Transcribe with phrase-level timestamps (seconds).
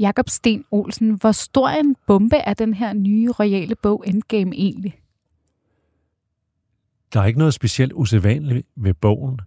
[0.00, 5.00] Jakob Sten Olsen, hvor stor en bombe er den her nye royale bog Endgame egentlig?
[7.12, 9.40] Der er ikke noget specielt usædvanligt ved bogen,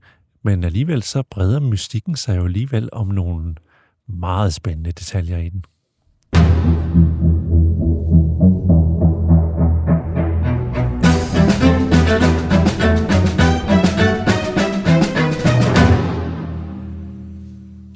[0.44, 3.56] men alligevel så breder mystikken sig jo alligevel om nogle
[4.08, 5.66] meget spændende detaljer i den.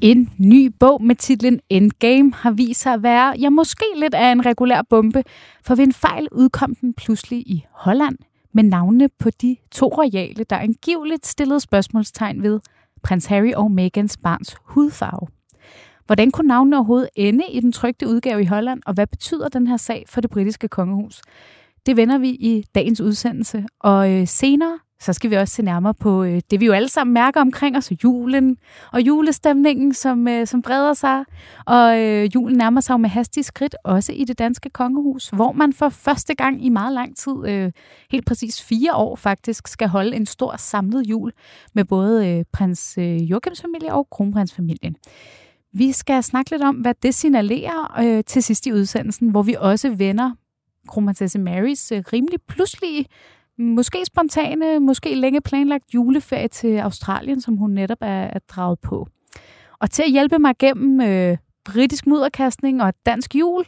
[0.05, 4.31] En ny bog med titlen Endgame har vist sig at være, ja måske lidt af
[4.31, 5.23] en regulær bombe,
[5.63, 8.17] for ved en fejl udkom den pludselig i Holland
[8.53, 12.59] med navnene på de to royale, der angiveligt stillede spørgsmålstegn ved
[13.03, 15.27] prins Harry og Megans barns hudfarve.
[16.05, 19.67] Hvordan kunne navnene overhovedet ende i den trygte udgave i Holland, og hvad betyder den
[19.67, 21.21] her sag for det britiske kongehus?
[21.85, 25.93] Det vender vi i dagens udsendelse, og øh, senere så skal vi også se nærmere
[25.93, 28.57] på øh, det, vi jo alle sammen mærker omkring os, julen
[28.91, 31.23] og julestemningen, som, øh, som breder sig.
[31.65, 35.51] Og øh, julen nærmer sig jo med hastige skridt, også i det danske kongehus, hvor
[35.51, 37.71] man for første gang i meget lang tid, øh,
[38.11, 41.31] helt præcis fire år faktisk, skal holde en stor samlet jul
[41.73, 44.95] med både øh, prins øh, Joachims familie og kronprinsfamilien.
[45.73, 49.55] Vi skal snakke lidt om, hvad det signalerer øh, til sidst i udsendelsen, hvor vi
[49.59, 50.31] også vender
[50.87, 53.05] kronprinsesse Marys øh, rimelig pludselige
[53.57, 59.07] måske spontane, måske længe planlagt juleferie til Australien, som hun netop er, er draget på.
[59.79, 63.63] Og til at hjælpe mig gennem øh, britisk mudderkastning og dansk jul,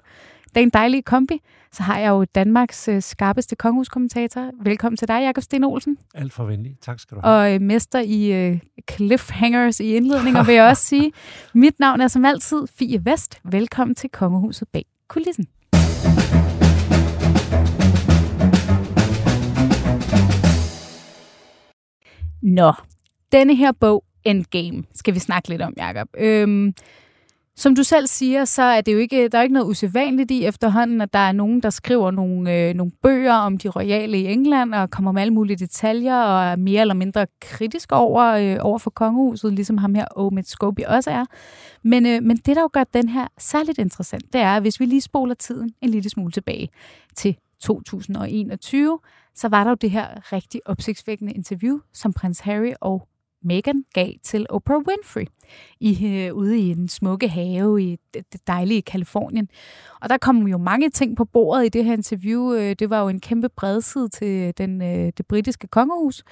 [0.49, 4.51] det er en dejlig kombi, så har jeg jo Danmarks øh, skarpeste kongehuskommentator.
[4.63, 5.97] Velkommen til dig, Jakob Sten Olsen.
[6.15, 6.77] Alt for venlig.
[6.81, 7.35] Tak skal du have.
[7.35, 8.59] Og øh, mester i øh,
[8.91, 11.11] cliffhangers i indledninger, vil jeg også sige.
[11.53, 13.39] Mit navn er som altid Fie Vest.
[13.43, 15.47] Velkommen til Kongehuset bag kulissen.
[22.41, 22.73] Nå,
[23.31, 26.07] denne her bog, Endgame, skal vi snakke lidt om, Jacob.
[26.17, 26.73] Øhm,
[27.55, 30.45] som du selv siger, så er det jo ikke, der er ikke noget usædvanligt i
[30.45, 34.25] efterhånden, at der er nogen, der skriver nogle, øh, nogle bøger om de royale i
[34.25, 38.57] England, og kommer med alle mulige detaljer, og er mere eller mindre kritisk over, øh,
[38.59, 41.25] over for kongehuset, ligesom ham her, Omid Scobie også er.
[41.83, 44.85] Men, øh, men det, der jo gør den her særligt interessant, det er, hvis vi
[44.85, 46.69] lige spoler tiden en lille smule tilbage
[47.15, 48.99] til 2021,
[49.37, 53.07] så var der jo det her rigtig opsigtsvækkende interview, som prins Harry og
[53.43, 55.25] Meghan gav til Oprah Winfrey
[55.79, 59.49] i, øh, ude i den smukke have i det, det dejlige Kalifornien.
[60.01, 62.53] Og der kom jo mange ting på bordet i det her interview.
[62.53, 66.23] Øh, det var jo en kæmpe bredside til den, øh, det britiske kongehus.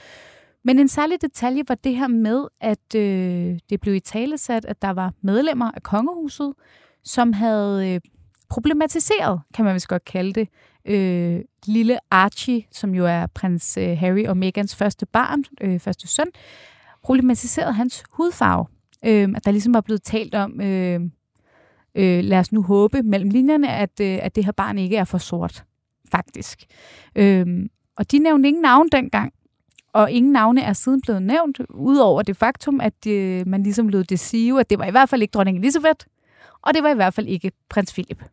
[0.63, 4.81] Men en særlig detalje var det her med, at øh, det blev i talesat, at
[4.81, 6.53] der var medlemmer af kongehuset,
[7.03, 8.01] som havde øh,
[8.55, 10.47] problematiseret, kan man vist godt kalde det,
[10.85, 16.07] øh, lille Archie, som jo er prins øh, Harry og Megans første barn, øh, første
[16.07, 16.27] søn,
[17.03, 18.65] problematiseret hans hudfarve.
[19.05, 21.01] Øh, at der ligesom var blevet talt om, øh,
[21.95, 25.03] øh, lad os nu håbe mellem linjerne, at, øh, at det her barn ikke er
[25.03, 25.63] for sort,
[26.11, 26.63] faktisk.
[27.15, 27.45] Øh,
[27.97, 29.33] og de nævnte ingen navn dengang,
[29.93, 34.03] og ingen navne er siden blevet nævnt, udover det faktum, at øh, man ligesom lød
[34.03, 36.05] det sige, at det var i hvert fald ikke dronning Elisabeth,
[36.61, 38.23] og det var i hvert fald ikke prins Philip.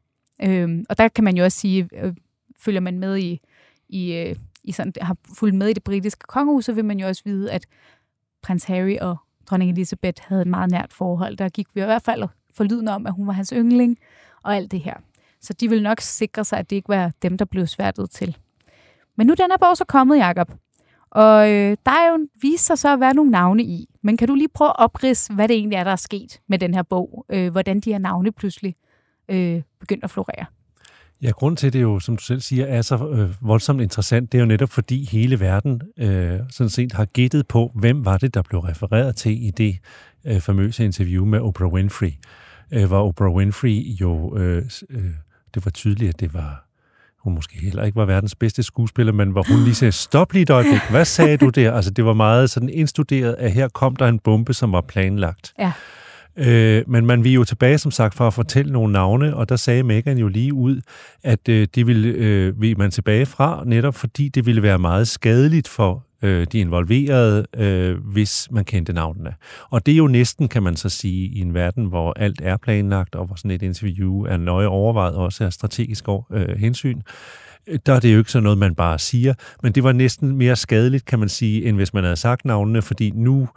[0.43, 2.15] Øh, og der kan man jo også sige, øh,
[2.59, 3.41] følger man med i,
[3.89, 7.07] i, øh, i sådan, har fulgt med i det britiske kongehus, så vil man jo
[7.07, 7.67] også vide, at
[8.43, 9.17] prins Harry og
[9.47, 11.37] dronning Elizabeth havde et meget nært forhold.
[11.37, 12.23] Der gik vi i hvert fald
[12.55, 13.99] forlydende om, at hun var hans yndling
[14.43, 14.95] og alt det her.
[15.41, 18.37] Så de vil nok sikre sig, at det ikke var dem, der blev sværtet til.
[19.17, 20.53] Men nu den er bare så kommet, Jakob.
[21.11, 23.89] Og øh, der er jo vist sig så at være nogle navne i.
[24.03, 26.59] Men kan du lige prøve at oprids, hvad det egentlig er, der er sket med
[26.59, 27.27] den her bog?
[27.29, 28.75] Øh, hvordan de her navne pludselig
[29.33, 30.47] øh, begyndte at florere?
[31.23, 34.39] Ja, grund til det jo, som du selv siger, er så øh, voldsomt interessant, det
[34.39, 38.35] er jo netop fordi hele verden øh, sådan set har gættet på, hvem var det,
[38.35, 39.79] der blev refereret til i det
[40.25, 42.13] øh, famøse interview med Oprah Winfrey.
[42.73, 45.05] Øh, hvor Oprah Winfrey jo, øh, øh,
[45.55, 46.67] det var tydeligt, at det var
[47.19, 50.43] hun måske heller ikke var verdens bedste skuespiller, men hvor hun lige sagde, stop lige
[50.43, 51.73] et øjeblik, hvad sagde du der?
[51.73, 55.53] Altså det var meget sådan indstuderet, at her kom der en bombe, som var planlagt.
[55.59, 55.73] Ja.
[56.37, 59.57] Øh, men man vil jo tilbage, som sagt, for at fortælle nogle navne, og der
[59.57, 60.81] sagde Megan jo lige ud,
[61.23, 65.09] at øh, det ville øh, vil man tilbage fra, netop fordi det ville være meget
[65.09, 69.35] skadeligt for øh, de involverede, øh, hvis man kendte navnene.
[69.71, 72.57] Og det er jo næsten, kan man så sige, i en verden, hvor alt er
[72.57, 77.01] planlagt, og hvor sådan et interview er nøje overvejet, også af strategisk øh, hensyn,
[77.67, 80.37] øh, der er det jo ikke sådan noget, man bare siger, men det var næsten
[80.37, 83.49] mere skadeligt, kan man sige, end hvis man havde sagt navnene, fordi nu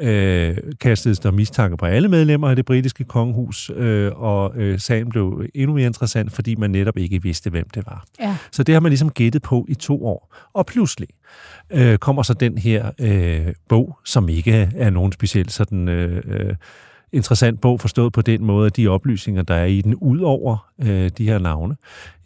[0.00, 5.08] øh, kastedes der mistanke på alle medlemmer af det britiske kongehus, øh, og øh, sagen
[5.08, 8.04] blev endnu mere interessant, fordi man netop ikke vidste, hvem det var.
[8.20, 8.36] Ja.
[8.50, 10.34] Så det har man ligesom gættet på i to år.
[10.52, 11.08] Og pludselig
[11.70, 15.88] øh, kommer så den her øh, bog, som ikke er nogen speciel sådan...
[15.88, 16.54] Øh, øh,
[17.12, 20.68] interessant bog forstået på den måde, at de oplysninger, der er i den, ud over
[20.82, 21.76] øh, de her navne,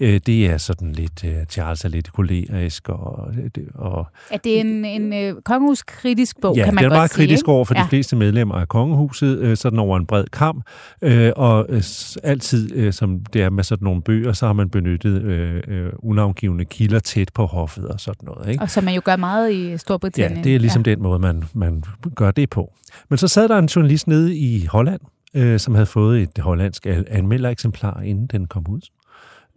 [0.01, 2.89] øh, det er sådan lidt, øh, Charles er lidt kolerisk.
[2.89, 3.33] Og,
[3.75, 6.85] og, er det en, en øh, kongehuskritisk bog, ja, kan man godt sige?
[6.85, 7.83] Ja, det er meget kritisk over for ja.
[7.83, 10.65] de fleste medlemmer af kongehuset, øh, sådan over en bred kamp,
[11.03, 11.83] øh, og øh,
[12.23, 15.93] altid, øh, som det er med sådan nogle bøger, så har man benyttet øh, øh,
[15.99, 18.49] unavngivende kilder tæt på hoffet og sådan noget.
[18.49, 18.63] Ikke?
[18.63, 20.39] Og som man jo gør meget i Storbritannien.
[20.39, 20.91] Ja, det er ligesom ja.
[20.91, 21.83] den måde, man, man
[22.15, 22.73] gør det på.
[23.09, 25.01] Men så sad der en journalist nede i Holland,
[25.35, 28.81] øh, som havde fået et hollandsk anmeldereksemplar, inden den kom ud,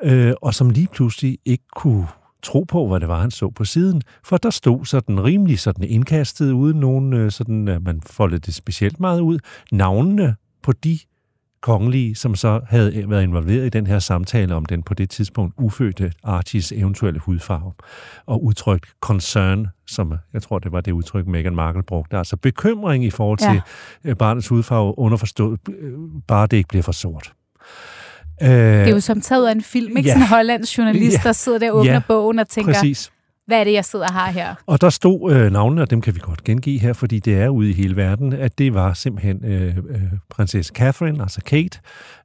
[0.04, 2.08] øh, og som lige pludselig ikke kunne
[2.44, 4.02] tro på, hvad det var, han så på siden.
[4.24, 8.56] For der stod sådan rimelig sådan indkastet, uden nogen, øh, sådan, at man foldede det
[8.56, 9.40] specielt meget ud,
[9.72, 11.00] navnene på de
[11.62, 15.54] kongelige, som så havde været involveret i den her samtale om den på det tidspunkt
[15.58, 17.74] ufødte Archies eventuelle hudfarve,
[18.26, 22.18] og udtrykt concern, som jeg tror, det var det udtryk, Meghan Markle brugte.
[22.18, 23.62] Altså bekymring i forhold til
[24.06, 24.14] ja.
[24.14, 25.60] barnets hudfarve, underforstået,
[26.28, 27.34] bare det ikke bliver for sort.
[28.40, 30.08] Det er jo som taget af en film, ikke?
[30.08, 30.14] Ja.
[30.14, 31.28] Sådan en hollandsk journalist, ja.
[31.28, 32.02] der sidder der og åbner ja.
[32.08, 33.12] bogen og tænker, Præcis
[33.50, 34.56] hvad er det, jeg sidder og har her?
[34.66, 37.50] Og der stod øh, navnene, og dem kan vi godt gengive her, fordi det er
[37.50, 41.80] ude i hele verden, at det var simpelthen øh, øh, prinsesse Catherine, altså Kate,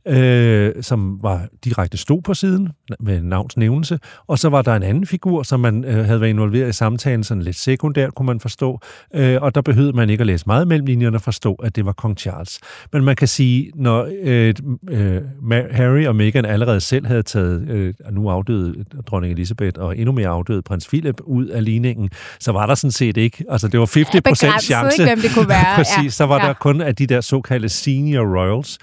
[0.08, 2.68] øh, som var direkte stod på siden
[3.00, 6.30] med navns nævnelse, og så var der en anden figur, som man øh, havde været
[6.30, 8.80] involveret i samtalen, sådan lidt sekundært, kunne man forstå,
[9.14, 11.86] øh, og der behøvede man ikke at læse meget mellem linjerne at forstå, at det
[11.86, 12.60] var kong Charles.
[12.92, 14.54] Men man kan sige, når øh,
[14.90, 15.22] øh,
[15.70, 20.28] Harry og Meghan allerede selv havde taget øh, nu afdøde dronning Elizabeth og endnu mere
[20.28, 22.10] afdøde prins Philip ud af ligningen,
[22.40, 25.02] så var der sådan set ikke, altså det var 50 procent chance.
[25.02, 25.76] Ikke, hvem det kunne være.
[25.76, 26.08] Præcis, ja.
[26.08, 26.46] så var ja.
[26.46, 28.78] der kun af de der såkaldte senior royals,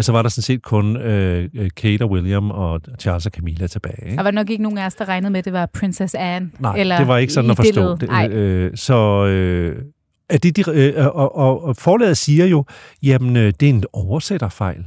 [0.00, 4.04] så var der sådan set kun øh, Kate og William og Charles og Camilla tilbage.
[4.04, 4.16] Ikke?
[4.16, 6.50] Der var nok ikke nogen af os, der regnede med, at det var Princess Anne.
[6.58, 7.96] Nej, eller det var ikke sådan at forstå.
[7.96, 9.82] Det, øh, så øh,
[10.28, 12.64] at det, de, øh, og, og, og forlaget siger jo,
[13.02, 14.84] jamen øh, det er en oversætterfejl.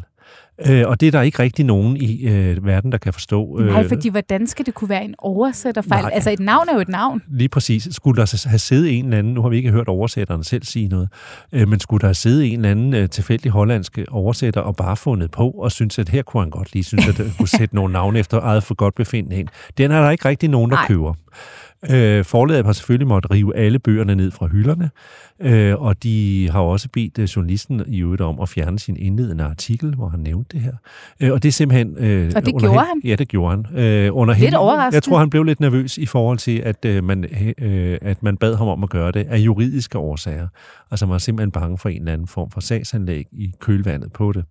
[0.66, 3.60] Øh, og det er der ikke rigtig nogen i øh, verden, der kan forstå.
[3.60, 6.02] Øh, Nej, fordi hvordan skal det kunne være en oversætterfejl?
[6.02, 6.12] Nej.
[6.14, 7.22] Altså et navn er jo et navn.
[7.28, 7.88] Lige præcis.
[7.92, 10.88] Skulle der have siddet en eller anden, nu har vi ikke hørt oversætteren selv sige
[10.88, 11.10] noget,
[11.52, 14.96] øh, men skulle der have siddet en eller anden øh, tilfældig hollandsk oversætter og bare
[14.98, 17.76] fundet på og synes, at her kunne han godt lige synes, at der kunne sætte
[17.76, 19.48] nogle navne efter eget for godt befindende ind.
[19.78, 20.88] Den er der ikke rigtig nogen, der Nej.
[20.88, 21.14] køber.
[21.92, 24.90] Øh, forlaget har selvfølgelig måttet rive alle bøgerne ned fra hylderne,
[25.40, 29.44] øh, og de har også bedt øh, journalisten i øvrigt om at fjerne sin indledende
[29.44, 30.74] artikel, hvor han nævnte det her.
[31.20, 31.98] Øh, og det er simpelthen...
[31.98, 33.02] Øh, og det gjorde hen, han?
[33.04, 33.80] Ja, det gjorde han.
[33.80, 34.96] Øh, under lidt overraskende.
[34.96, 37.26] Jeg tror, han blev lidt nervøs i forhold til, at, øh, man,
[37.58, 40.48] øh, at man bad ham om at gøre det af juridiske årsager.
[40.92, 44.32] Altså man er simpelthen bange for en eller anden form for sagsanlæg i kølvandet på
[44.32, 44.46] det.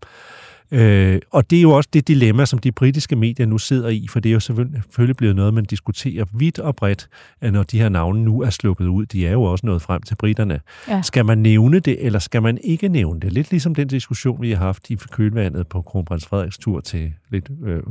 [0.70, 4.06] Øh, og det er jo også det dilemma, som de britiske medier nu sidder i,
[4.10, 7.08] for det er jo selvfølgelig blevet noget, man diskuterer vidt og bredt,
[7.42, 9.06] når de her navne nu er sluppet ud.
[9.06, 10.60] De er jo også nået frem til britterne.
[10.88, 11.02] Ja.
[11.02, 13.32] Skal man nævne det, eller skal man ikke nævne det?
[13.32, 17.50] Lidt ligesom den diskussion, vi har haft i kølvandet på kronprins Frederiks tur til lidt
[17.66, 17.82] øh,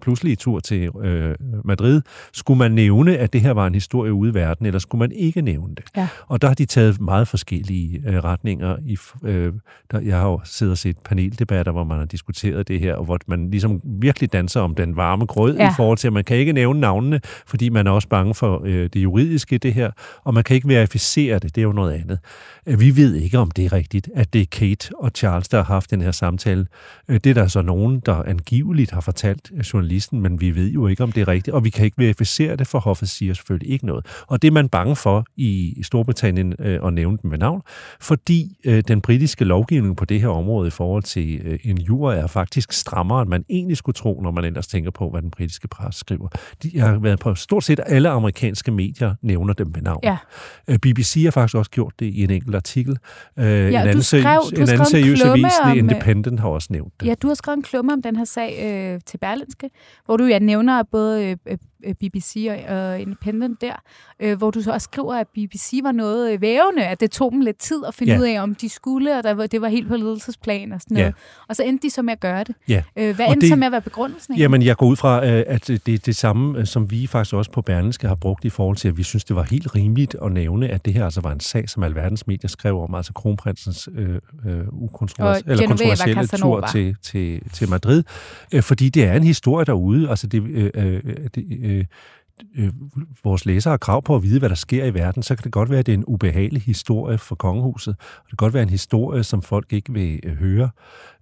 [0.00, 1.34] pludselige tur til øh,
[1.64, 2.02] Madrid,
[2.32, 5.12] skulle man nævne, at det her var en historie ude i verden, eller skulle man
[5.12, 5.84] ikke nævne det?
[5.96, 6.08] Ja.
[6.26, 8.76] Og der har de taget meget forskellige øh, retninger.
[8.86, 9.52] I, øh,
[9.90, 13.04] der, jeg har jo siddet og set paneldebatter, hvor man har diskuteret det her, og
[13.04, 15.70] hvor man ligesom virkelig danser om den varme grød ja.
[15.70, 18.62] i forhold til, at man kan ikke nævne navnene, fordi man er også bange for
[18.64, 19.90] øh, det juridiske i det her,
[20.24, 22.18] og man kan ikke verificere det, det er jo noget andet.
[22.66, 25.56] Øh, vi ved ikke, om det er rigtigt, at det er Kate og Charles, der
[25.56, 26.66] har haft den her samtale.
[27.08, 29.50] Øh, det er der så nogen, der angiveligt har fortalt
[29.86, 32.56] journalisten, men vi ved jo ikke, om det er rigtigt, og vi kan ikke verificere
[32.56, 34.06] det, for hoffet siger selvfølgelig ikke noget.
[34.26, 37.62] Og det er man bange for i Storbritannien øh, at nævne dem ved navn,
[38.00, 42.12] fordi øh, den britiske lovgivning på det her område i forhold til øh, en jur
[42.12, 45.30] er faktisk strammere, end man egentlig skulle tro, når man ellers tænker på, hvad den
[45.30, 46.28] britiske presse skriver.
[46.62, 50.00] De har været på stort set alle amerikanske medier nævner dem ved navn.
[50.02, 50.16] Ja.
[50.68, 52.98] Øh, BBC har faktisk også gjort det i en enkelt artikel.
[53.38, 56.92] Øh, ja, en anden, skrev, en anden seriøs avis, The øh, Independent, har også nævnt
[57.00, 57.06] det.
[57.06, 58.58] Ja, du har skrevet en klumme om den her sag
[58.94, 59.70] øh, til Berlinske,
[60.04, 61.58] hvor du ja, nævner både øh, øh
[61.94, 63.82] BBC og, Independent der,
[64.20, 67.32] øh, hvor du så også skriver, at BBC var noget øh, vævende, at det tog
[67.32, 68.18] dem lidt tid at finde ja.
[68.18, 70.94] ud af, om de skulle, og der var, det var helt på ledelsesplan og sådan
[70.94, 71.06] noget.
[71.06, 71.12] Ja.
[71.48, 72.54] Og så endte de så med at gøre det.
[72.68, 72.82] Ja.
[72.96, 74.32] Øh, hvad og endte det, så med at være begrundelsen?
[74.32, 74.42] Egentlig?
[74.42, 77.34] Jamen, jeg går ud fra, øh, at det er det samme, øh, som vi faktisk
[77.34, 80.16] også på Berlingske har brugt i forhold til, at vi synes, det var helt rimeligt
[80.24, 83.12] at nævne, at det her altså var en sag, som alverdens medier skrev om, altså
[83.12, 84.20] kronprinsens øh, øh,
[85.46, 88.02] eller kontroversielle tur til, til, til Madrid.
[88.54, 90.10] Øh, fordi det er en historie derude.
[90.10, 91.02] Altså, det, øh, øh,
[91.34, 91.75] det øh,
[92.56, 92.72] øh,
[93.24, 95.52] vores læsere har krav på at vide, hvad der sker i verden, så kan det
[95.52, 97.96] godt være, at det er en ubehagelig historie for kongehuset.
[97.98, 100.70] Det kan godt være en historie, som folk ikke vil øh, høre,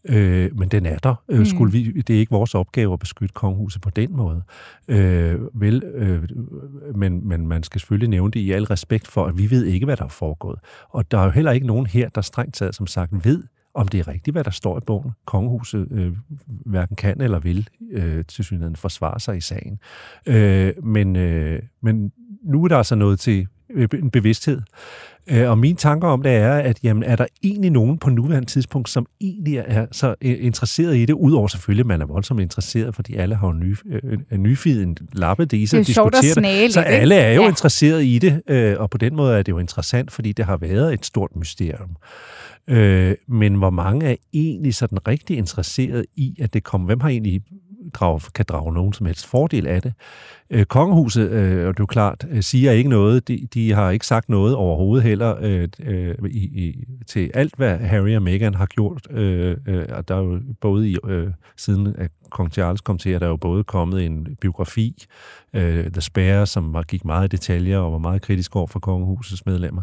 [0.05, 1.15] øh, men den er der.
[1.29, 1.45] Øh, mm.
[1.45, 4.43] Skulle vi, det er ikke vores opgave at beskytte kongehuset på den måde.
[4.89, 6.23] Øh, vel, øh,
[6.95, 9.87] men, men man skal selvfølgelig nævne det i al respekt for, at vi ved ikke,
[9.87, 10.59] hvad der er foregået.
[10.89, 13.43] Og der er jo heller ikke nogen her, der strengt taget som sagt ved,
[13.75, 15.11] om det er rigtigt, hvad der står i bogen.
[15.25, 16.17] Kongehuset øh,
[16.47, 19.79] hverken kan eller vil øh, til synligheden forsvare sig i sagen.
[20.27, 22.13] Øh, men, øh, men
[22.43, 23.47] nu er der altså noget til
[24.03, 24.61] en bevidsthed.
[25.31, 28.49] Øh, og mine tanker om det er, at jamen, er der egentlig nogen på nuværende
[28.49, 32.41] tidspunkt, som egentlig er så øh, interesseret i det, udover selvfølgelig, at man er voldsomt
[32.41, 33.77] interesseret, fordi alle har jo ny,
[34.31, 36.73] øh, nyfidet en lappe det i sig at diskuterer det.
[36.73, 37.43] Så alle er jo Ja.
[37.43, 37.49] ja.
[37.49, 40.57] interesseret i det, øh, og på den måde er det jo interessant, fordi det har
[40.57, 41.97] været et stort mysterium.
[42.69, 46.87] Øh, men hvor mange er egentlig sådan rigtig interesseret i, at det kommer?
[46.87, 47.43] Hvem har egentlig
[47.95, 49.93] drage, kan drage nogen som helst fordel af det?
[50.51, 53.29] Øh, kongehuset, øh, og det er jo klart, øh, siger ikke noget.
[53.29, 57.79] De, de har ikke sagt noget overhovedet heller øh, øh, i, i, til alt, hvad
[57.79, 59.07] Harry og Meghan har gjort.
[59.11, 63.13] Øh, øh, og der er jo både i, øh, siden at kong Charles kom til,
[63.13, 65.05] er der jo både kommet en biografi,
[65.55, 68.81] øh, The Spare, som var, gik meget i detaljer og var meget kritisk over for
[68.81, 69.83] kongehusets medlemmer,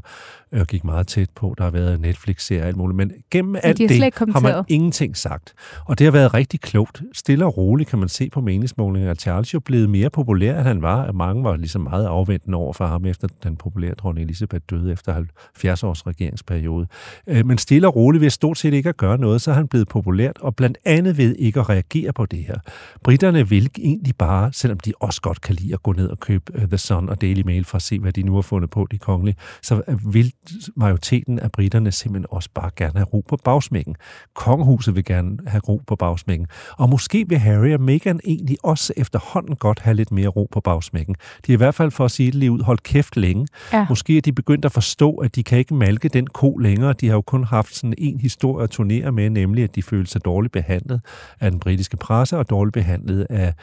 [0.52, 1.56] og gik meget tæt på.
[1.58, 2.98] Der har været Netflix-serier og alt muligt.
[2.98, 5.54] Men gennem alt de har det har man ingenting sagt.
[5.86, 7.02] Og det har været rigtig klogt.
[7.14, 10.68] Stille og roligt kan man se på meningsmålinger, at Charles jo blevet mere populær, end
[10.68, 11.04] han var.
[11.04, 14.92] At mange var ligesom meget afventende over for ham, efter den populære dronning Elisabeth døde
[14.92, 16.88] efter 70 års regeringsperiode.
[17.28, 19.68] Øh, Men stille og roligt ved stort set ikke at gøre noget, så er han
[19.68, 22.56] blevet populært, og blandt andet ved ikke at reagere på det her.
[23.04, 26.44] Britterne vil egentlig bare, selvom de også godt kan lide at gå ned og købe
[26.56, 28.88] øh, The Sun og Daily Mail for at se, hvad de nu har fundet på,
[28.92, 30.34] de kongelige, så øh, vil
[30.76, 33.96] majoriteten af britterne simpelthen også bare gerne have ro på bagsmækken.
[34.36, 36.48] Kongehuset vil gerne have ro på bagsmækken.
[36.78, 40.60] Og måske vil Harry og Meghan egentlig også efterhånden godt have lidt mere ro på
[40.60, 41.16] bagsmækken.
[41.48, 43.48] De er i hvert fald for at sige det lige ud, holdt kæft længe.
[43.74, 43.86] Ja.
[43.90, 46.94] Måske er de begyndt at forstå, at de kan ikke malke den ko længere.
[46.94, 50.12] De har jo kun haft sådan en historie at turnere med, nemlig at de følte
[50.12, 51.02] sig dårligt behandlet
[51.40, 53.54] af den britiske presse og dårligt behandlet af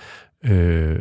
[0.45, 0.99] øh,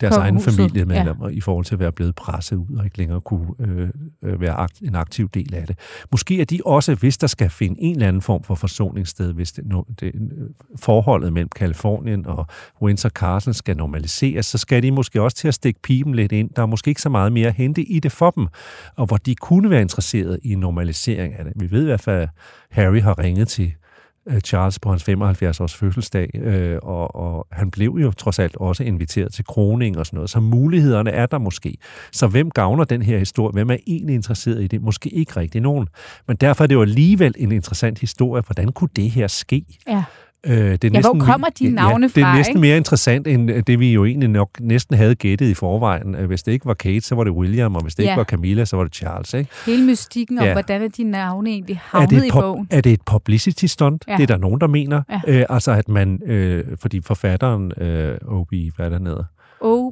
[0.00, 1.34] deres egen Kongehuset, familiemedlemmer ja.
[1.34, 3.88] i forhold til at være blevet presset ud og ikke længere kunne øh,
[4.24, 5.78] øh, være akt, en aktiv del af det.
[6.12, 9.52] Måske er de også, hvis der skal finde en eller anden form for forsoningssted, hvis
[9.52, 12.46] det, no, det, øh, forholdet mellem Kalifornien og
[12.82, 16.50] Windsor Castle skal normaliseres, så skal de måske også til at stikke pipen lidt ind.
[16.56, 18.46] Der er måske ikke så meget mere at hente i det for dem,
[18.96, 21.52] og hvor de kunne være interesseret i en normalisering af det.
[21.56, 22.28] Vi ved i hvert fald, at
[22.70, 23.74] Harry har ringet til
[24.44, 29.32] Charles på hans 75-års fødselsdag, øh, og, og han blev jo trods alt også inviteret
[29.32, 31.76] til kroning og sådan noget, så mulighederne er der måske.
[32.12, 33.52] Så hvem gavner den her historie?
[33.52, 34.82] Hvem er egentlig interesseret i det?
[34.82, 35.88] Måske ikke rigtig nogen.
[36.28, 38.42] Men derfor er det jo alligevel en interessant historie.
[38.46, 39.64] Hvordan kunne det her ske?
[39.88, 40.04] Ja.
[40.46, 42.60] Øh, det er Ja, hvor kommer de navne ja, Det er fra, næsten ikke?
[42.60, 46.14] mere interessant, end øh, det vi jo egentlig nok næsten havde gættet i forvejen.
[46.14, 48.08] Øh, Hvis det ikke var Kate, så var det William, og hvis det Ja.
[48.10, 49.34] ikke var Camilla, så var det Charles.
[49.34, 49.50] Ikke?
[49.66, 50.52] Hele mystikken om, Ja.
[50.52, 52.66] hvordan er de navne egentlig Er havnet det, i bogen.
[52.70, 54.04] er det et publicity stunt?
[54.08, 54.16] Ja.
[54.16, 55.02] Det er der nogen, der mener.
[55.10, 55.20] Ja.
[55.40, 59.24] Øh, altså at man, øh, fordi forfatteren, øh, Obi, hvad er der hedder?
[59.60, 59.89] Oh,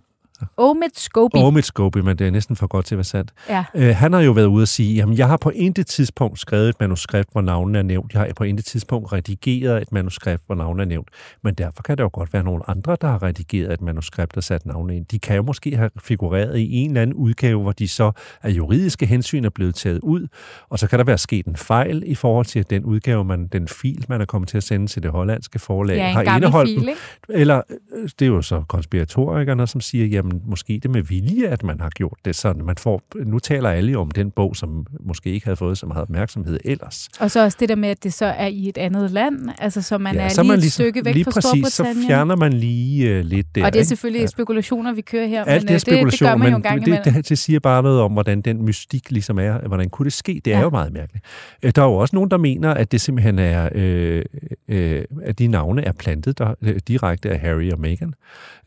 [0.57, 1.42] Omid Scobie.
[1.42, 3.33] Omid Scobie, men det er næsten for godt til at være sandt.
[3.49, 3.64] Ja.
[3.75, 6.68] Øh, han har jo været ude at sige, jamen jeg har på intet tidspunkt skrevet
[6.68, 8.12] et manuskript, hvor navnene er nævnt.
[8.12, 11.09] Jeg har på intet tidspunkt redigeret et manuskript, hvor navnene er nævnt.
[11.45, 14.45] Men derfor kan der jo godt være nogle andre, der har redigeret et manuskript og
[14.45, 15.07] sat navne ind.
[15.07, 18.50] De kan jo måske have figureret i en eller anden udgave, hvor de så af
[18.50, 20.26] juridiske hensyn er blevet taget ud,
[20.68, 23.68] og så kan der være sket en fejl i forhold til den udgave, man, den
[23.68, 26.88] fil, man er kommet til at sende til det hollandske forlag, Ja, har indeholdt fil,
[26.88, 27.00] ikke?
[27.28, 27.62] Eller
[27.97, 31.80] øh, det er jo så konspiratorikerne, som siger, jamen måske det med vilje, at man
[31.80, 32.64] har gjort det sådan.
[32.64, 36.02] Man får, nu taler alle om den bog, som måske ikke havde fået så meget
[36.02, 37.08] opmærksomhed ellers.
[37.20, 39.82] Og så også det der med, at det så er i et andet land, altså
[39.82, 41.44] så man er så lige man et ligesom- stykke væk lige fra præcis,
[41.75, 42.02] Storbritannien.
[42.02, 43.64] så fjerner man lige uh, lidt der.
[43.64, 43.88] og det er ikke?
[43.88, 44.26] selvfølgelig ja.
[44.26, 46.62] spekulationer, vi kører her, Alt men det er øh, det, det gør man jo en
[46.62, 49.58] gang det, det, det siger bare noget om, hvordan den mystik ligesom er.
[49.68, 50.40] Hvordan kunne det ske?
[50.44, 50.62] Det er Ja.
[50.62, 51.25] jo meget mærkeligt.
[51.62, 54.25] Øh, Der er jo også nogen, der mener, at det simpelthen er, øh,
[54.68, 58.14] øh, at de navne er plantet der, øh, direkte af Harry og Meghan.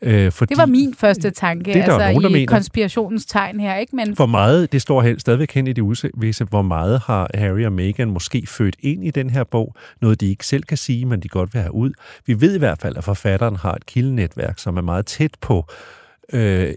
[0.02, 2.46] Øh, fordi Det var min første tanke, Det der altså nogen, der i mener.
[2.46, 3.96] konspirationens tegn her, ikke?
[3.96, 7.64] Men Hvor meget, det står hen, stadigvæk hen i det uvisse, hvor meget har Harry
[7.64, 9.74] og Meghan måske født ind i den her bog.
[10.00, 11.92] Noget, de ikke selv kan sige, men de godt vil have ud.
[12.26, 15.64] Vi ved i hvert fald, at forfatteren har et kildenetværk, som er meget tæt på
[16.32, 16.74] Øh,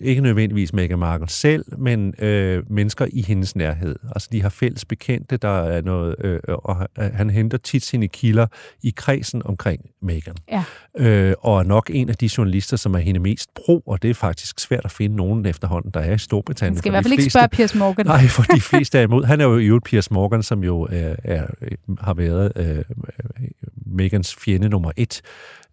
[0.00, 3.96] ikke nødvendigvis Meghan Markle selv, men øh, mennesker i hendes nærhed.
[4.14, 8.46] Altså, de har fælles bekendte, der er noget, øh, og han henter tit sine kilder
[8.82, 10.34] i kredsen omkring Meghan.
[10.50, 10.64] Ja.
[10.98, 14.10] Øh, og er nok en af de journalister, som er hende mest pro, og det
[14.10, 16.74] er faktisk svært at finde nogen efterhånden, der er i Storbritannien.
[16.74, 18.06] man skal i hvert fald ikke spørge Piers Morgan.
[18.06, 19.24] Nej, for de fleste er imod.
[19.24, 21.46] Han er jo i øvrigt Piers Morgan, som jo er, er,
[22.00, 22.84] har været øh,
[23.86, 25.22] Megans fjende nummer et,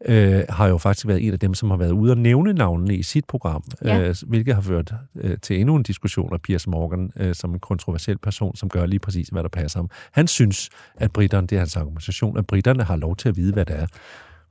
[0.05, 2.95] øh, har jo faktisk været en af dem, som har været ude og nævne navnene
[2.95, 3.99] i sit program, Ja.
[4.01, 7.59] øh, hvilket har ført øh, til endnu en diskussion af Piers Morgan øh, som en
[7.59, 9.89] kontroversiel person, som gør lige præcis, hvad der passer ham.
[10.11, 13.53] Han synes, at britterne, det er hans argumentation, at britterne har lov til at vide,
[13.53, 13.87] hvad det er.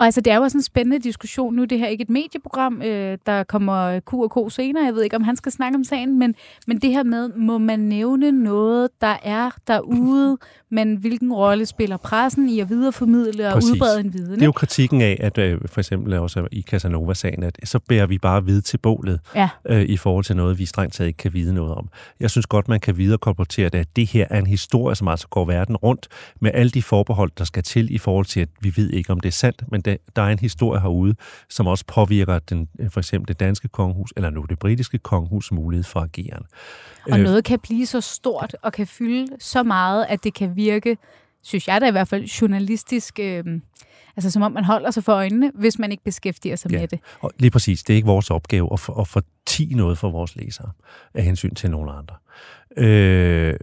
[0.00, 1.64] Og altså, det er jo også en spændende diskussion nu.
[1.64, 2.83] Det her er ikke et medieprogram.
[2.83, 4.85] Øh, der kommer Q og K senere.
[4.85, 6.19] Jeg ved ikke, om han skal snakke om sagen.
[6.19, 6.35] Men,
[6.66, 10.38] men det her med, må man nævne noget, der er derude,
[10.71, 13.71] men hvilken rolle spiller pressen i at videreformidle og Præcis.
[13.71, 14.35] udbrede en viden?
[14.35, 18.07] Det er jo kritikken af, at øh, for eksempel også i Casanova-sagen, at så bærer
[18.07, 19.49] vi bare vid til bålet Ja.
[19.69, 21.88] øh, i forhold til noget, vi strengt taget ikke kan vide noget om.
[22.21, 25.28] Jeg synes godt, man kan viderekolportere det, at det her er en historie, som altså
[25.28, 26.09] går verden rundt
[26.40, 29.21] med alle de forbehold, der skal til i forhold til, at vi ved ikke, om
[29.21, 29.80] det er sandt, men
[30.16, 31.14] der er en historie herude,
[31.49, 35.52] som også påvirker den, øh, for eksempel det danske kongehus, eller nu det britiske kongehus
[35.52, 36.42] mulighed for ageren.
[37.11, 40.56] Og Øh, noget kan blive så stort og kan fylde så meget, at det kan
[40.56, 40.97] virke,
[41.42, 43.44] synes jeg da i hvert fald, journalistisk, øh,
[44.16, 46.78] altså som om man holder sig for øjnene, hvis man ikke beskæftiger sig Ja.
[46.80, 47.00] med det.
[47.20, 50.37] Og lige præcis, det er ikke vores opgave at, for, at fortige noget for vores
[50.37, 50.70] læsere
[51.14, 52.14] af hensyn til nogle andre.
[52.76, 53.54] Øh,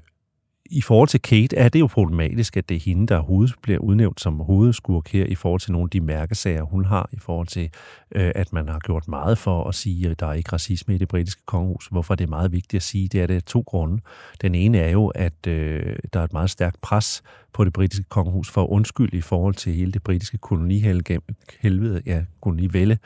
[0.70, 3.80] i forhold til Kate er det jo problematisk, at det er hende, der hoved, bliver
[3.80, 7.48] udnævnt som hovedskurk her i forhold til nogle af de mærkesager, hun har, i forhold
[7.48, 7.70] til,
[8.16, 10.98] øh, at man har gjort meget for at sige, at der er ikke racisme i
[10.98, 11.88] det britiske kongehus.
[11.92, 13.08] Hvorfor er det meget vigtigt at sige?
[13.08, 14.02] Det er det af to grunde.
[14.42, 18.06] Den ene er jo, at øh, der er et meget stærkt pres på det britiske
[18.10, 22.98] kongehus for at undskylde i forhold til hele det britiske kolonihelvede, ja, kolonivælde,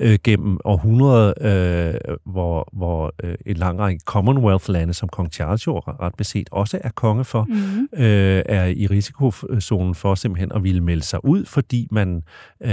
[0.00, 5.78] øh, gennem århundreder, øh, hvor, hvor øh, en lang række Commonwealth-lande, som kong Charles jo
[5.78, 7.88] ret beset også er konge for, Mm-hmm.
[8.04, 12.22] øh, er i risikozonen for simpelthen at ville melde sig ud, fordi man
[12.62, 12.70] øh,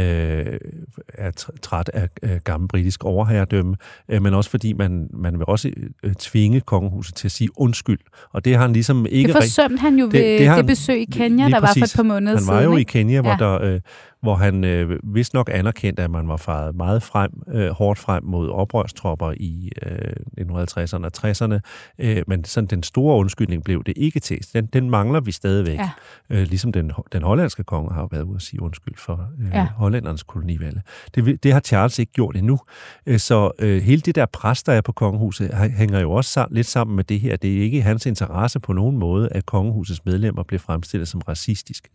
[1.13, 3.75] er tr- træt af øh, gammel britisk overherredømme,
[4.09, 5.71] øh, men også fordi man, man vil også
[6.03, 7.99] øh, tvinge kongehuset til at sige undskyld.
[8.33, 10.65] Og det har han ligesom ikke Det forsømte han jo ved det det, det han-
[10.65, 12.55] besøg i Kenya, der var for et par måneder Han siden.
[12.55, 12.89] var jo i ikke?
[12.91, 13.37] Kenya, hvor, Ja.
[13.39, 13.79] der, øh,
[14.21, 18.23] hvor han øh, vist nok anerkendte, at man var faret meget frem, øh, hårdt frem
[18.23, 19.97] mod oprørstropper i øh,
[20.41, 21.59] 1950'erne og 60'erne.
[21.99, 24.45] Øh, men sådan den store undskyldning blev det ikke til.
[24.53, 25.79] Den, den mangler vi stadigvæk.
[25.79, 25.89] Ja.
[26.29, 29.67] Øh, ligesom den, den hollandske konge har været ude at sige undskyld for øh, Ja.
[29.75, 30.81] hollændernes kolonivalg.
[31.15, 32.59] Det, det har Charles ikke gjort endnu.
[33.05, 36.39] Øh, så øh, hele det der pres, der er på kongehuset, hæ- hænger jo også
[36.41, 37.35] sam- lidt sammen med det her.
[37.35, 41.89] Det er ikke hans interesse på nogen måde, at kongehusets medlemmer bliver fremstillet som racistiske.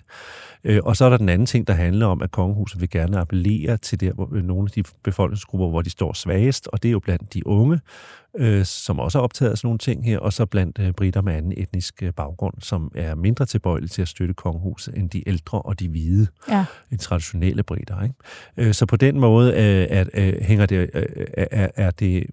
[0.65, 3.19] Øh, og så er der den anden ting, der handler om, at kongehuset vil gerne
[3.19, 6.89] appellere til der, hvor, øh, nogle af de befolkningsgrupper, hvor de står svagest, og det
[6.89, 7.81] er jo blandt de unge,
[8.37, 11.23] øh, som også er optaget af sådan nogle ting her, og så blandt øh, britter
[11.23, 15.29] med anden etnisk øh, baggrund, som er mindre tilbøjelige til at støtte kongehuset end de
[15.29, 16.65] ældre og de hvide, Ja.
[16.91, 18.03] de traditionelle britter.
[18.03, 18.15] Ikke?
[18.57, 21.07] Øh, så på den måde øh, er, øh, hænger det, øh,
[21.37, 22.27] er, er det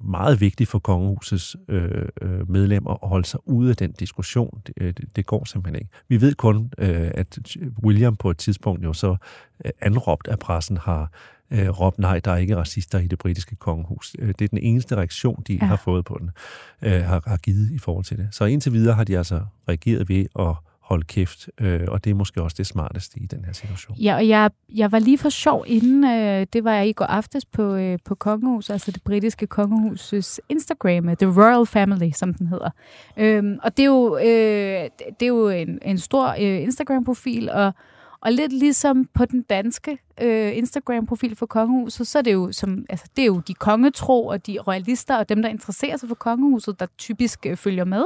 [0.00, 4.62] meget vigtigt for kongehusets øh, øh, medlemmer at holde sig ude af den diskussion.
[4.66, 5.90] Det, øh, det, det går simpelthen ikke.
[6.08, 7.38] Vi ved kun, øh, at
[7.82, 9.16] William på et tidspunkt jo så
[9.64, 11.10] øh, anråbt af pressen har
[11.50, 14.16] øh, råbt, nej, der er ikke racister i det britiske kongehus.
[14.18, 15.64] Øh, det er den eneste reaktion, de ja.
[15.64, 16.30] har fået på den,
[16.82, 18.28] øh, har, har givet i forhold til det.
[18.30, 22.14] Så indtil videre har de altså reageret ved at holde kæft, øh, og det er
[22.14, 23.96] måske også det smarteste i den her situation.
[23.96, 27.04] Ja, og jeg, jeg var lige for sjov inden, øh, det var jeg i går
[27.04, 32.34] aftes på, øh, på Kongehus, altså det britiske kongehusets Instagram, øh, The Royal Family, som
[32.34, 32.70] den hedder.
[33.16, 37.72] Øhm, og det er jo, øh, det er jo en, en stor øh, Instagram-profil, og,
[38.20, 42.86] og lidt ligesom på den danske øh, Instagram-profil for kongehuset, så er det jo, som,
[42.88, 46.16] altså, det er jo de kongetro og de royalister og dem, der interesserer sig for
[46.16, 48.04] kongehuset, der typisk øh, følger med,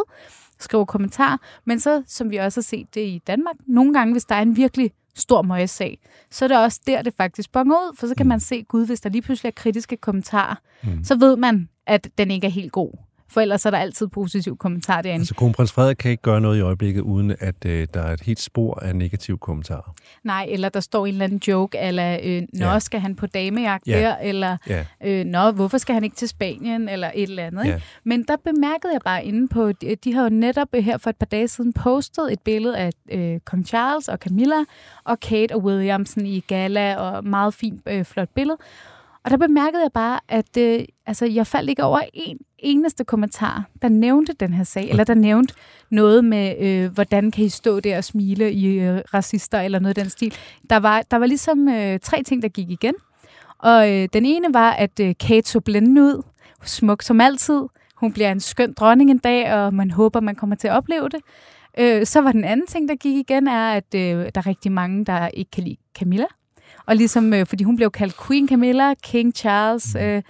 [0.61, 1.37] skriver kommentarer.
[1.65, 4.43] Men så, som vi også har set det i Danmark, nogle gange, hvis der er
[4.43, 5.99] en virkelig stor møgssag,
[6.31, 8.29] så er det også der, det faktisk bonger ud, for så kan Mm.
[8.29, 11.05] man se, gud, hvis der lige pludselig er kritiske kommentarer, Mm.
[11.05, 12.93] så ved man, at den ikke er helt god.
[13.31, 15.21] For ellers er der altid positiv kommentar derinde.
[15.23, 18.21] Altså, kronprins Frederik kan ikke gøre noget i øjeblikket, uden at øh, der er et
[18.21, 19.95] helt spor af negative kommentarer.
[20.25, 22.79] Nej, eller der står en eller anden joke, eller øh, nå, Ja.
[22.79, 24.01] skal han på damejagt Ja.
[24.01, 27.65] der, eller Ja, øh, nå, hvorfor skal han ikke til Spanien, eller et eller andet.
[27.65, 27.75] Ikke?
[27.75, 27.81] ja.
[28.05, 31.11] Men der bemærkede jeg bare inde på, de, de har jo netop øh, her for
[31.11, 34.65] et par dage siden postet et billede af øh, kong Charles og Camilla,
[35.05, 38.59] og Kate og Williamson i gala, og meget fint, øh, flot billede.
[39.25, 43.65] Og der bemærkede jeg bare, at øh, altså, jeg faldt ikke over en eneste kommentar,
[43.83, 45.55] der nævnte den her sag, eller der nævnte
[45.91, 49.99] noget med, øh, hvordan kan I stå der og smile i øh, racister, eller noget
[49.99, 50.35] i den stil.
[50.71, 52.95] Der var, der var ligesom øh, tre ting, der gik igen.
[53.59, 56.23] Og øh, den ene var, at øh, Kate så blændende ud,
[56.65, 57.63] smuk som altid.
[57.95, 61.09] Hun bliver en skøn dronning en dag, og man håber, man kommer til at opleve
[61.09, 61.21] det.
[61.79, 64.73] Øh, så var den anden ting, der gik igen, er, at øh, der er rigtig
[64.73, 66.27] mange, der ikke kan lide Camilla.
[66.87, 70.23] Og ligesom, øh, fordi hun blev kaldt Queen Camilla, King Charles, øh,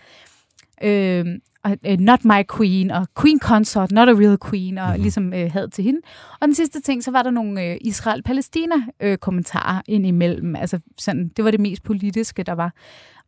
[0.82, 1.26] øh,
[1.64, 5.02] og, øh, not my queen, og queen consort, not a real queen, og Mhm.
[5.02, 6.00] ligesom øh, had til hende.
[6.40, 10.56] Og den sidste ting, så var der nogle øh, Israel-Palæstina-kommentarer ind imellem.
[10.56, 12.72] Altså, sådan, det var det mest politiske, der var.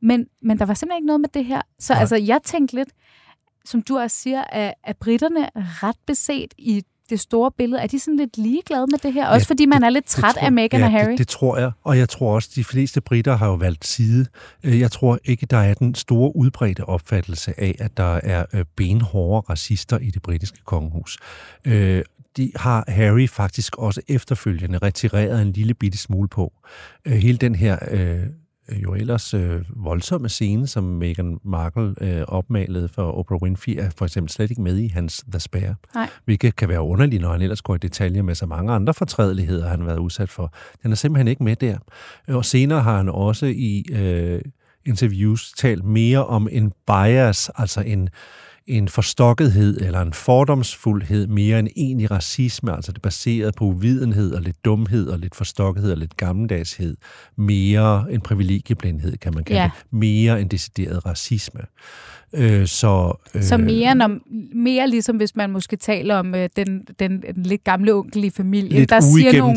[0.03, 1.63] Men, men der var simpelthen ikke noget med det her.
[1.79, 2.01] Så Nej.
[2.01, 2.89] altså, jeg tænkte lidt,
[3.65, 7.83] som du også siger, at, at britterne er ret beset i det store billede?
[7.83, 9.29] Er de sådan lidt ligeglade med det her?
[9.29, 11.11] Også ja, fordi man det, er lidt træt tror, af Meghan ja, og Harry?
[11.11, 14.27] Det, det tror jeg, og jeg tror også, de fleste britter har jo valgt side.
[14.65, 18.65] Øh, jeg tror ikke, der er den store udbredte opfattelse af, at der er øh,
[18.77, 21.19] benhårde racister i det britiske kongehus.
[21.65, 22.03] Øh,
[22.37, 26.53] de har Harry faktisk også efterfølgende retireret en lille bitte smule på.
[27.07, 27.79] Hele den her
[28.77, 34.05] jo ellers øh, voldsomme scene, som Meghan Markle øh, opmalede for Oprah Winfrey, er for
[34.05, 35.75] eksempel slet ikke med i hans The Spare.
[35.95, 36.09] Nej.
[36.25, 39.69] Hvilket kan være underligt, når han ellers går i detaljer med så mange andre fortrædeligheder,
[39.69, 40.55] han har været udsat for.
[40.83, 41.79] Den er simpelthen ikke med der.
[42.29, 44.41] Og senere har han også i øh,
[44.87, 48.09] interviews talt mere om en bias, altså en
[48.71, 54.33] en forstokkethed eller en fordomsfuldhed mere end egentlig racisme, altså det er baseret på uvidenhed
[54.33, 56.97] og lidt dumhed og lidt forstokkethed og lidt gammeldagshed,
[57.37, 59.71] mere en privilegieblindhed, kan man kalde ja.
[59.75, 61.61] det, mere en decideret racisme.
[62.33, 64.11] Øh, så, øh, så mere, når,
[64.55, 68.31] mere ligesom hvis man måske taler om øh, den, den, den lidt gamle onkel i
[68.31, 69.57] familien, lidt der siger nogle,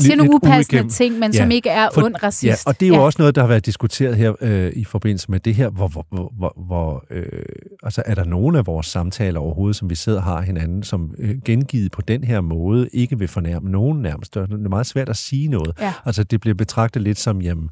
[0.00, 2.44] siger nogle upassende ting, men ja, som ikke er for, ond racist.
[2.44, 3.00] Ja, og det er jo ja.
[3.00, 6.32] også noget, der har været diskuteret her øh, i forbindelse med det her, hvor, hvor,
[6.38, 7.24] hvor, hvor øh,
[7.82, 11.14] altså er der nogen af vores samtaler overhovedet, som vi sidder og har hinanden, som
[11.18, 14.34] øh, gengivet på den her måde, ikke vil fornærme nogen nærmest.
[14.34, 15.72] Det er meget svært at sige noget.
[15.80, 15.92] Ja.
[16.04, 17.70] Altså det bliver betragtet lidt som, jamen,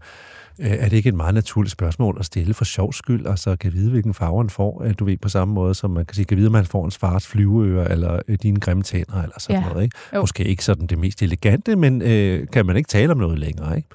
[0.60, 3.56] Øh, er det ikke et meget naturligt spørgsmål at stille for sjov skyld, og så
[3.56, 6.24] kan vide, hvilken farve han får, du ved, på samme måde som man kan sige,
[6.24, 9.62] kan vide, om han får en fars flyveører, eller øh, dine grimme tænder, eller sådan
[9.62, 9.68] ja.
[9.68, 9.96] noget, ikke?
[10.14, 10.20] Jo.
[10.20, 13.76] Måske ikke sådan det mest elegante, men øh, kan man ikke tale om noget længere,
[13.76, 13.88] ikke?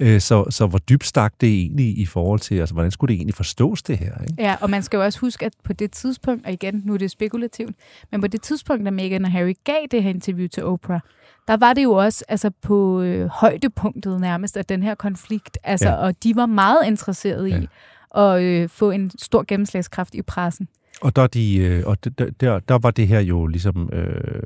[0.00, 3.18] Øh, så, så hvor dybt stak det egentlig i forhold til, altså hvordan skulle det
[3.18, 4.22] egentlig forstås det her?
[4.22, 4.34] Ikke?
[4.38, 6.98] Ja, og man skal jo også huske, at på det tidspunkt, og igen, nu er
[6.98, 7.76] det spekulativt,
[8.12, 11.00] men på det tidspunkt, da Meghan og Harry gav det her interview til Oprah,
[11.48, 15.88] der var det jo også altså på øh, højdepunktet nærmest af den her konflikt, altså,
[15.88, 15.94] ja.
[15.94, 17.60] og de var meget interesserede ja.
[17.60, 17.68] i
[18.16, 20.68] at øh, få en stor gennemslagskraft i pressen.
[21.00, 24.42] Og der, de, øh, og der, der, der var det her jo ligesom øh,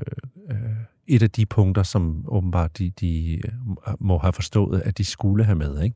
[0.51, 0.57] øh,
[1.11, 5.43] et af de punkter, som åbenbart de, de øh, må have forstået, at de skulle
[5.43, 5.81] have med.
[5.81, 5.95] Ikke?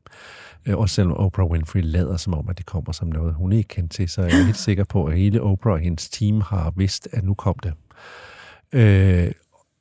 [0.66, 3.68] Øh, og selvom Oprah Winfrey lader som om, at det kommer som noget, hun ikke
[3.68, 6.72] kendte til, så er jeg helt sikker på, at hele Oprah og hendes team har
[6.76, 7.72] vidst, at nu kom det.
[8.72, 9.32] Øh,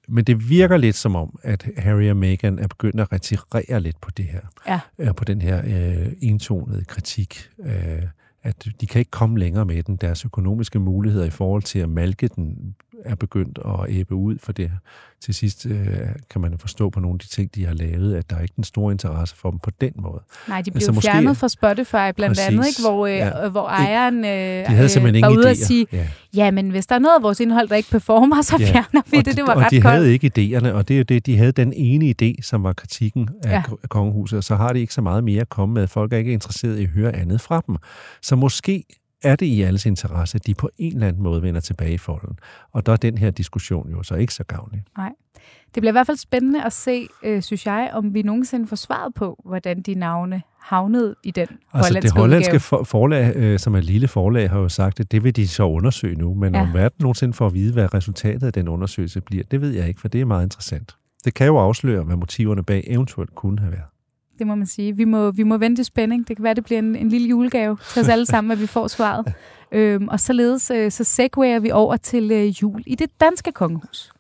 [0.08, 4.02] men det virker lidt som om, at Harry og Meghan er begyndt at retirere lidt
[4.02, 4.42] på det her.
[4.68, 4.80] Ja.
[5.00, 7.50] Øh, på den her øh, entonede kritik.
[7.60, 8.04] Øh,
[8.44, 9.96] at de kan ikke komme længere med den.
[9.96, 14.52] Deres økonomiske muligheder i forhold til at malke den er begyndt at æbe ud for
[14.52, 14.72] det.
[15.22, 15.88] Til sidst øh,
[16.30, 18.54] kan man forstå på nogle af de ting, de har lavet, at der er ikke
[18.56, 20.22] den store interesse for dem på den måde.
[20.48, 22.82] Nej, de blev altså, måske, fjernet fra Spotify blandt præcis, andet, ikke?
[22.82, 26.08] Hvor, øh, ja, hvor ejeren øh, de havde simpelthen var ude at sige, ja.
[26.36, 29.02] ja, men hvis der er noget af vores indhold, der ikke performer, så ja, fjerner
[29.12, 29.38] vi det.
[29.38, 29.96] Det var og ret de koldt.
[29.96, 32.74] havde ikke idéerne, og det er jo det, de havde den ene idé, som var
[32.74, 33.64] kritikken af ja.
[33.90, 35.88] kongehuset, og så har de ikke så meget mere at komme med.
[35.88, 37.76] Folk er ikke interesseret i at høre andet fra dem.
[38.22, 38.84] Så måske
[39.26, 41.98] er det i alles interesse, at de på en eller anden måde vender tilbage i
[41.98, 42.40] folden.
[42.72, 44.84] Og der er den her diskussion jo så ikke så gavnlig.
[44.98, 45.12] Nej.
[45.76, 48.76] Det bliver i hvert fald spændende at se, øh, synes jeg, om vi nogensinde får
[48.76, 53.60] svaret på, hvordan de navne havnede i den altså, hollandske det hollandske for, forlag, øh,
[53.60, 56.34] som er et lille forlag, har jo sagt, at det vil de så undersøge nu.
[56.34, 56.62] Men ja.
[56.62, 59.88] om verden nogensinde får at vide, hvad resultatet af den undersøgelse bliver, det ved jeg
[59.88, 60.96] ikke, for det er meget interessant.
[61.26, 63.95] Det kan jo afsløre, hvad motiverne bag eventuelt kunne have været.
[64.40, 64.96] Det må man sige.
[64.96, 66.28] Vi må, vi må vente i spænding.
[66.28, 68.68] Det kan være, det bliver en, en lille julegave til os alle sammen, at vi
[68.68, 69.34] får svaret.
[69.72, 74.12] øhm, og således øh, så segwayer vi over til øh, jul i det danske kongehus.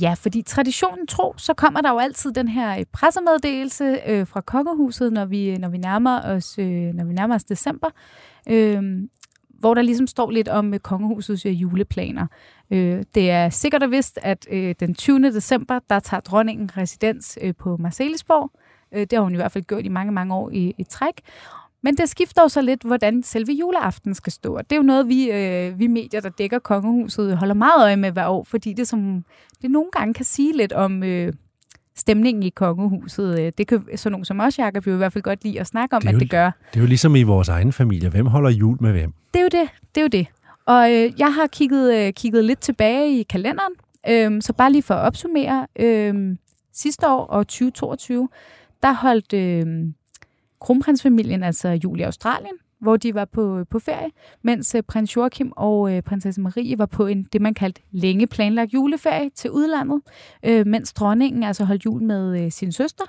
[0.00, 4.40] Ja, fordi traditionen tro, så kommer der jo altid den her øh, pressemeddelelse øh, fra
[4.40, 7.90] kongehuset, når vi, når vi nærmer os, øh, når vi nærmer os december.
[8.48, 8.82] Øh,
[9.62, 12.26] hvor der ligesom står lidt om kongehusets øh, juleplaner.
[12.72, 15.18] Øh, det er sikkert og vist, at øh, den 20.
[15.18, 18.50] december, der tager dronningen residens på Marcelisborg.
[18.92, 21.20] Det har hun i hvert fald gjort i mange, mange år i, i træk.
[21.82, 24.56] Men det skifter jo så lidt, hvordan selve juleaften skal stå.
[24.56, 27.96] Og det er jo noget, vi, øh, vi medier, der dækker kongehuset, holder meget øje
[27.96, 29.24] med hver år, fordi det, som,
[29.62, 31.32] det nogle gange kan sige lidt om, øh,
[31.96, 33.40] stemningen i kongehuset.
[33.40, 35.66] Øh, det kan sådan nogen som os, Jacob, jo i hvert fald godt lide at
[35.66, 36.50] snakke om, det at det gør.
[36.70, 38.08] Det er jo ligesom i vores egen familie.
[38.08, 39.12] Hvem holder jul med hvem?
[39.34, 39.68] Det er jo det.
[39.94, 40.26] Det er jo det.
[40.66, 43.72] Og øh, jeg har kigget, øh, kigget lidt tilbage i kalenderen,
[44.08, 45.66] øh, så bare lige for at opsummere.
[45.76, 46.36] Øh,
[46.72, 48.28] sidste år og 2022,
[48.82, 49.66] der holdt øh,
[50.60, 54.10] kronprinsfamilien altså jul i Australien hvor de var på, på ferie,
[54.42, 58.26] mens øh, prins Joachim og øh, prinsesse Marie var på en, det man kaldte længe
[58.26, 60.00] planlagt juleferie til udlandet,
[60.42, 63.04] øh, mens dronningen altså holdt jul med øh, sin søster,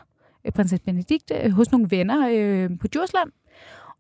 [0.46, 3.32] øh, prinsesse Benedikte, øh, hos nogle venner øh, på Djursland.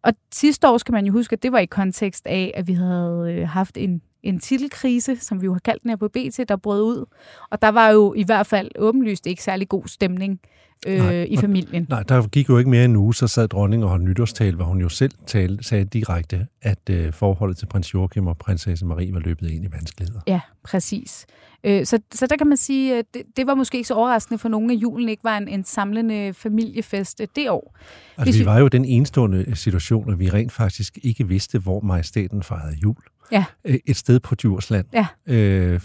[0.03, 2.73] Og sidste år skal man jo huske, at det var i kontekst af, at vi
[2.73, 6.49] havde øh, haft en en titelkrise, som vi jo har kaldt den her på BT,
[6.49, 7.05] der brød ud.
[7.51, 10.39] Og der var jo i hvert fald åbenlyst ikke særlig god stemning
[10.87, 11.85] øh, nej, i familien.
[11.89, 14.55] Nej, der gik jo ikke mere end en uge, så sad dronningen og holdt nytårstal,
[14.55, 18.85] hvor hun jo selv talte, sagde direkte, at øh, forholdet til prins Joachim og prinsesse
[18.85, 20.21] Marie var løbet ind i vanskeligheder.
[20.27, 21.25] Ja, præcis.
[21.63, 24.37] Øh, så, så der kan man sige, at det, det var måske ikke så overraskende
[24.37, 27.75] for nogen, at julen ikke var en, en samlende familiefest øh, det år.
[28.17, 31.81] Altså, Hvis vi var jo den enestående situation, at vi rent faktisk ikke vidste, hvor
[31.81, 32.95] majestæten fejrede jul
[33.31, 33.45] ja.
[33.65, 34.85] Øh, et sted på Djursland.
[34.93, 35.07] Ja.
[35.27, 35.79] Øh,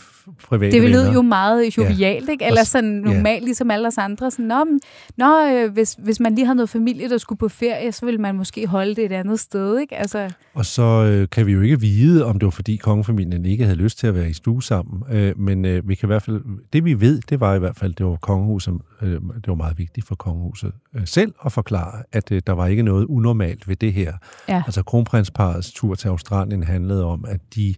[0.49, 2.33] private det lød jo meget jovialt, ja.
[2.33, 2.45] ikke?
[2.45, 3.45] Eller sådan normalt, ja.
[3.45, 4.31] ligesom alle os andre.
[4.31, 4.81] Sådan, nå, men,
[5.17, 8.21] nå øh, hvis, hvis man lige har noget familie, der skulle på ferie, så ville
[8.21, 9.97] man måske holde det et andet sted, ikke?
[9.97, 10.31] Altså...
[10.55, 13.77] Og så øh, kan vi jo ikke vide, om det var fordi kongefamilien ikke havde
[13.77, 15.03] lyst til at være i stue sammen.
[15.11, 16.41] Øh, men øh, vi kan i hvert fald,
[16.73, 19.79] det vi ved, det var i hvert fald, det var kongehuset, øh, det var meget
[19.79, 23.77] vigtigt for kongehuset øh, selv at forklare, at øh, der var ikke noget unormalt ved
[23.77, 24.12] det her.
[24.49, 24.62] Ja.
[24.67, 27.75] Altså kronprinsparets tur til Australien handlede om, at de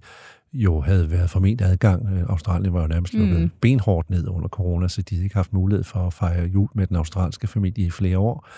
[0.52, 2.08] jo havde været forment adgang.
[2.12, 3.50] Øh, Australien var jo nærmest lukket mm.
[3.60, 6.86] benhårdt ned under corona, så de havde ikke haft mulighed for at fejre jul med
[6.86, 8.48] den australske familie i flere år.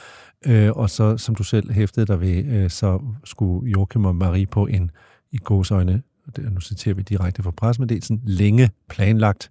[0.46, 4.46] Øh, og så, som du selv hæftede dig ved, øh, så skulle Joachim og Marie
[4.46, 4.90] på en,
[5.32, 6.02] i gåsøjne,
[6.38, 9.50] nu citerer vi direkte fra pressemeddelelsen, længe planlagt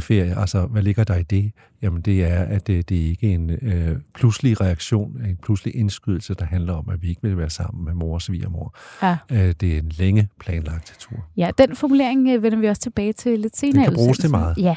[0.00, 0.38] ferie.
[0.38, 1.52] Altså, hvad ligger der i det?
[1.82, 6.34] Jamen, det er, at det, det er ikke en øh, pludselig reaktion, en pludselig indskydelse,
[6.34, 8.74] der handler om, at vi ikke vil være sammen med mor og svigermor.
[9.02, 9.16] Ja.
[9.30, 11.16] Øh, det er en længe planlagt tur.
[11.36, 13.78] Ja, den formulering øh, vender vi også tilbage til lidt senere.
[13.78, 14.58] Det kan bruges til meget.
[14.58, 14.76] Ja.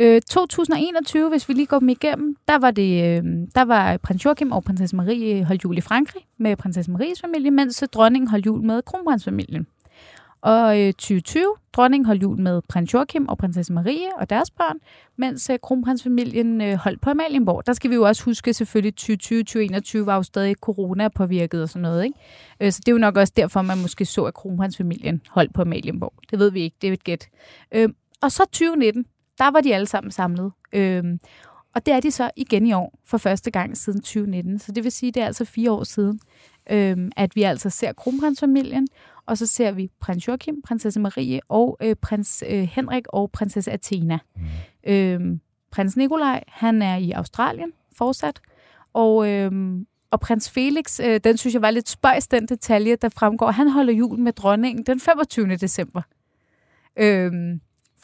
[0.00, 3.24] Øh, 2021, hvis vi lige går dem igennem, der var, det, øh,
[3.54, 7.50] der var prins Joachim og prinsesse Marie holdt jul i Frankrig med prinsesse Maries familie,
[7.50, 9.66] mens dronningen holdt jul med kronprinsfamilien.
[10.44, 14.76] Og øh, 2020, dronningen holdt jul med prins Joachim og prinsesse Marie og deres børn,
[15.16, 17.66] mens øh, kronprinsfamilien øh, holdt på Amalienborg.
[17.66, 22.04] Der skal vi jo også huske selvfølgelig, 2020-2021 var jo stadig corona-påvirket og sådan noget.
[22.04, 22.18] Ikke?
[22.60, 25.62] Øh, så det er jo nok også derfor, man måske så, at kronprinsfamilien holdt på
[25.62, 26.14] Amalienborg.
[26.30, 27.28] Det ved vi ikke, det er et gæt.
[27.74, 27.88] Øh,
[28.22, 29.06] og så 2019,
[29.38, 30.52] der var de alle sammen samlet.
[30.72, 31.04] Øh,
[31.74, 34.58] og det er de så igen i år, for første gang siden 2019.
[34.58, 36.20] Så det vil sige, det er altså fire år siden,
[36.70, 38.88] øh, at vi altså ser kronprinsfamilien,
[39.26, 43.72] og så ser vi prins Joachim, prinsesse Marie og øh, prins øh, Henrik og prinsesse
[43.72, 44.18] Athena.
[44.36, 44.92] Mm.
[44.92, 45.38] Øh,
[45.70, 48.40] prins Nikolaj, han er i Australien fortsat,
[48.92, 49.52] og, øh,
[50.10, 53.50] og prins Felix, øh, den synes jeg var lidt spøjs, den detalje, der fremgår.
[53.50, 55.56] Han holder jul med dronningen den 25.
[55.56, 56.02] december.
[56.96, 57.32] Øh,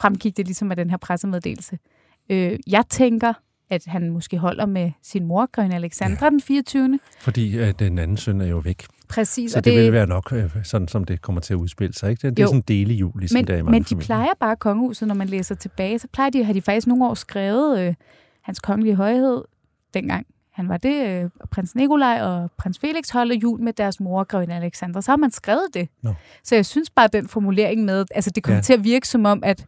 [0.01, 1.79] fremgik det ligesom af den her pressemeddelelse.
[2.29, 3.33] Øh, jeg tænker,
[3.69, 6.29] at han måske holder med sin mor, Grøn Alexandra, ja.
[6.29, 6.99] den 24.
[7.19, 8.85] Fordi øh, den anden søn er jo væk.
[9.11, 9.51] Præcis.
[9.51, 12.09] Så det, det vil være nok, øh, sådan som det kommer til at udspille sig.
[12.09, 12.27] Ikke?
[12.27, 14.05] Det, det er sådan en dele jul, ligesom men, der i mange Men de familier.
[14.05, 17.13] plejer bare kongehuset, når man læser tilbage, så plejer de, har de faktisk nogle år
[17.13, 17.93] skrevet øh,
[18.41, 19.43] hans kongelige højhed,
[19.93, 24.23] dengang han var det, øh, prins Nikolaj og prins Felix holder jul med deres mor,
[24.23, 25.01] Grøn Alexandra.
[25.01, 25.87] Så har man skrevet det.
[26.01, 26.13] No.
[26.43, 28.61] Så jeg synes bare, den formulering med, altså det kommer ja.
[28.61, 29.65] til at virke som om, at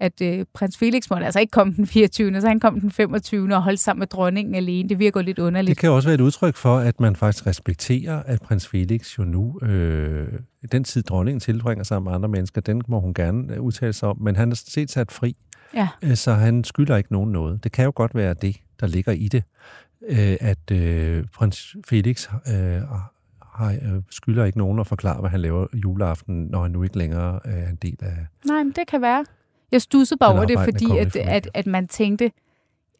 [0.00, 2.40] at øh, prins Felix måtte altså ikke komme den 24.
[2.40, 3.54] Så han kom den 25.
[3.54, 4.88] og holdt sammen med dronningen alene.
[4.88, 5.76] Det virker lidt underligt.
[5.76, 9.24] Det kan også være et udtryk for, at man faktisk respekterer, at prins Felix jo
[9.24, 10.28] nu, øh,
[10.72, 14.08] den tid dronningen tilbringer sammen med andre mennesker, den må hun gerne øh, udtale sig
[14.08, 15.36] om, men han er set sat fri.
[15.74, 15.88] Ja.
[16.02, 17.64] Øh, så han skylder ikke nogen noget.
[17.64, 19.42] Det kan jo godt være det, der ligger i det,
[20.08, 22.82] øh, at øh, prins Felix øh,
[23.52, 26.98] har, øh, skylder ikke nogen at forklare, hvad han laver juleaften, når han nu ikke
[26.98, 28.26] længere er en del af...
[28.46, 29.24] Nej, men det kan være.
[29.72, 32.30] Jeg stussede bare over det, fordi at, at, at man tænkte,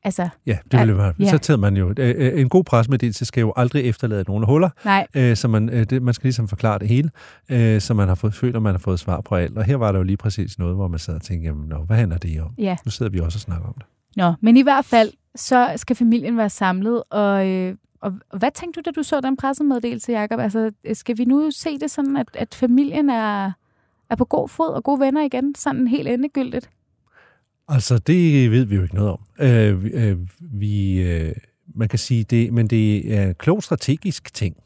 [0.04, 1.14] Altså, ja, det ville være.
[1.18, 1.30] Ja.
[1.30, 1.94] Så tager man jo...
[1.98, 4.70] Øh, øh, en god presmeddelelse skal jo aldrig efterlade nogen huller.
[4.84, 5.06] Nej.
[5.14, 7.10] Øh, så man, øh, det, man skal ligesom forklare det hele,
[7.48, 9.58] øh, så man har fået, føler, man har fået svar på alt.
[9.58, 11.78] Og her var der jo lige præcis noget, hvor man sad og tænkte, jamen, nå,
[11.78, 12.54] hvad handler det om?
[12.58, 12.76] Ja.
[12.84, 13.84] Nu sidder vi også og snakker om det.
[14.16, 18.50] Nå, men i hvert fald, så skal familien være samlet, og, øh, og, og hvad
[18.54, 20.40] tænkte du, da du så den pressemeddelelse, Jacob?
[20.40, 23.52] Altså, skal vi nu se det sådan, at, at familien er
[24.10, 26.70] er på god fod og gode venner igen, sådan helt endegyldigt?
[27.68, 29.20] Altså, det ved vi jo ikke noget om.
[29.40, 31.34] Øh, øh, vi, øh,
[31.74, 34.56] man kan sige det, men det er en klog strategisk ting.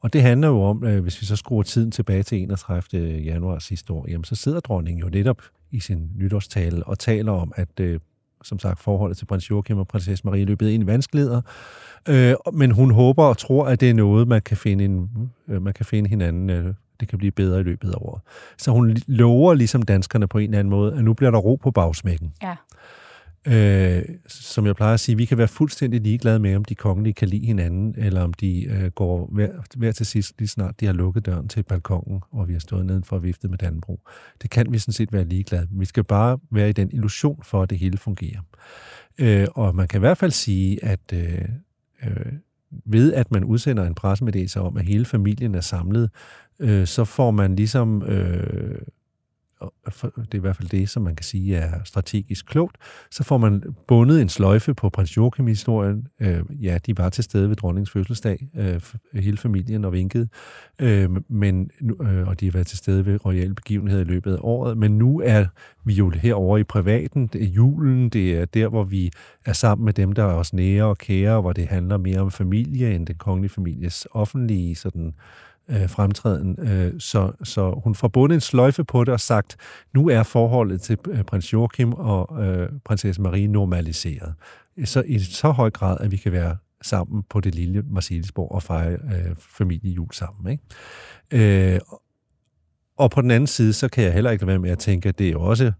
[0.00, 3.18] Og det handler jo om, øh, hvis vi så skruer tiden tilbage til 31.
[3.18, 7.52] januar sidste år, jamen så sidder dronningen jo netop i sin nytårstale og taler om,
[7.56, 8.00] at øh,
[8.44, 11.42] som sagt, forholdet til prins Joachim og prinsesse Marie løbet ind i vanskeligheder.
[12.08, 15.10] Øh, men hun håber og tror, at det er noget, man kan finde, en,
[15.48, 18.20] øh, man kan finde hinanden øh, det kan blive bedre i løbet af året.
[18.58, 21.56] Så hun lover ligesom danskerne på en eller anden måde, at nu bliver der ro
[21.56, 22.32] på bagsmækken.
[22.42, 22.56] Ja.
[23.46, 27.14] Øh, som jeg plejer at sige, vi kan være fuldstændig ligeglade med, om de kongelige
[27.14, 30.86] kan lide hinanden, eller om de øh, går hver, hver til sidst, lige snart de
[30.86, 34.00] har lukket døren til balkongen, og vi har stået nedenfor og viftet med Dannebro.
[34.42, 35.68] Det kan vi sådan set være ligeglade.
[35.70, 38.40] Vi skal bare være i den illusion for, at det hele fungerer.
[39.18, 41.48] Øh, og man kan i hvert fald sige, at øh,
[42.04, 42.32] øh,
[42.86, 46.10] ved at man udsender en pressemeddelelse om, at hele familien er samlet,
[46.60, 48.78] øh, så får man ligesom øh,
[49.60, 52.76] det er i hvert fald det, som man kan sige er strategisk klogt,
[53.10, 56.06] så får man bundet en sløjfe på prins Joachim-historien.
[56.20, 58.80] Øh, ja, de var til stede ved dronningens fødselsdag, øh,
[59.22, 60.28] hele familien og vinkede,
[60.78, 61.70] øh, men,
[62.02, 64.98] øh, og de har været til stede ved royale begivenheder i løbet af året, men
[64.98, 65.46] nu er
[65.84, 69.10] vi jo herovre i privaten, det er julen, det er der, hvor vi
[69.44, 72.30] er sammen med dem, der er os nære og kære, hvor det handler mere om
[72.30, 75.12] familie end den kongelige families offentlige sådan, øh,
[75.68, 76.58] Øh, fremtræden.
[76.58, 79.56] Øh, så, så hun får bundet en sløjfe på det og sagt,
[79.94, 84.34] nu er forholdet til øh, prins Joachim og øh, prinsesse Marie normaliseret.
[84.84, 88.62] Så i så høj grad, at vi kan være sammen på det lille Marcellesborg og
[88.62, 90.52] fejre øh, familiejul sammen.
[91.32, 91.74] Ikke?
[91.74, 91.80] Øh,
[92.96, 95.08] og på den anden side, så kan jeg heller ikke lade være med at tænke,
[95.08, 95.72] at det er også øh,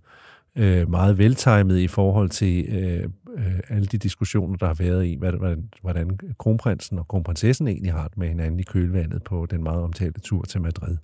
[0.61, 3.05] Øh, meget veltimet i forhold til øh,
[3.37, 8.09] øh, alle de diskussioner, der har været i, hvordan, hvordan kronprinsen og kronprinsessen egentlig har
[8.09, 10.97] det med hinanden i kølvandet på den meget omtalte tur til Madrid.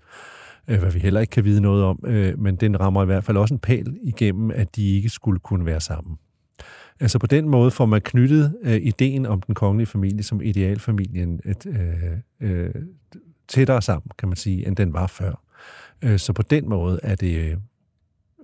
[0.69, 3.25] Øh, hvad vi heller ikke kan vide noget om, øh, men den rammer i hvert
[3.25, 6.19] fald også en pæl igennem, at de ikke skulle kunne være sammen.
[7.01, 11.41] Altså på den måde får man knyttet øh, ideen om den kongelige familie som idealfamilien
[11.45, 12.75] et, øh, øh,
[13.49, 15.43] tættere sammen, kan man sige, end den var før.
[16.03, 17.57] Øh, så på den måde er det øh,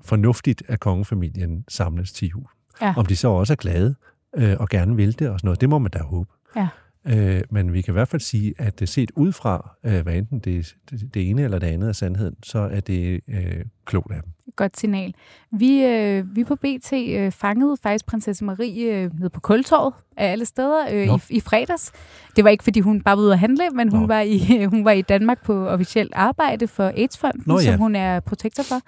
[0.05, 2.47] fornuftigt, at kongefamilien samles til jul.
[2.81, 2.95] Ja.
[2.97, 3.95] Om de så også er glade
[4.37, 6.31] øh, og gerne vil det og sådan noget, det må man da håbe.
[6.57, 6.69] Ja.
[7.07, 10.38] Øh, men vi kan i hvert fald sige, at set ud fra, øh, hvad enten
[10.38, 10.77] det,
[11.15, 14.33] det, ene eller det andet af sandheden, så er det øh, klogt af dem.
[14.57, 15.14] Godt signal.
[15.51, 20.33] Vi, øh, vi på BT øh, fangede faktisk prinsesse Marie øh, nede på Kultorvet af
[20.33, 21.92] alle steder øh, i, i fredags.
[22.37, 24.38] Det var ikke, fordi hun bare var ude at handle, men hun var, i,
[24.73, 27.64] hun var i Danmark på officielt arbejde for AIDS-fonden, Nå, ja.
[27.64, 28.81] som hun er protektor for,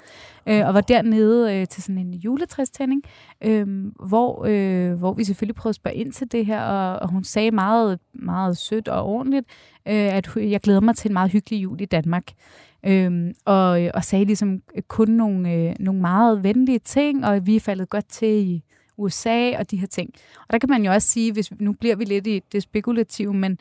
[0.47, 3.03] øh, og var dernede øh, til sådan en juletræstænding,
[3.45, 3.67] øh,
[4.07, 7.25] hvor, øh, hvor vi selvfølgelig prøvede at spørge ind til det her, og, og hun
[7.25, 9.47] sagde meget, meget sødt og ordentligt,
[9.89, 12.25] øh, at jeg glæder mig til en meget hyggelig jul i Danmark.
[12.87, 17.61] Øhm, og, og sagde ligesom kun nogle, øh, nogle meget venlige ting, og vi er
[17.61, 18.63] faldet godt til i
[18.97, 20.11] USA og de her ting.
[20.41, 23.35] Og der kan man jo også sige, hvis nu bliver vi lidt i det spekulative,
[23.35, 23.59] men,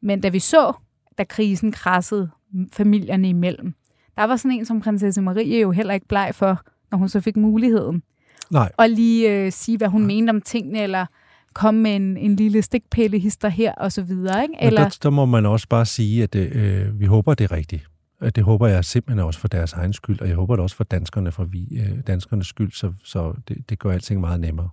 [0.00, 0.72] men da vi så,
[1.18, 2.30] da krisen krassede
[2.72, 3.74] familierne imellem,
[4.16, 7.20] der var sådan en som prinsesse Marie jo heller ikke bleg for, når hun så
[7.20, 8.02] fik muligheden.
[8.50, 8.72] Nej.
[8.76, 10.06] Og lige øh, sige, hvad hun Nej.
[10.06, 11.06] mente om tingene, eller
[11.54, 14.42] komme med en, en lille stikpillehister her, og så videre.
[14.42, 14.54] Ikke?
[14.60, 14.82] Eller...
[14.82, 17.88] der, der må man også bare sige, at øh, vi håber, det er rigtigt.
[18.22, 20.76] Øh, det håber jeg simpelthen også for deres egen skyld, og jeg håber det også
[20.76, 24.68] for danskerne, for vi, øh, danskernes skyld, så, så det, det gør alting meget nemmere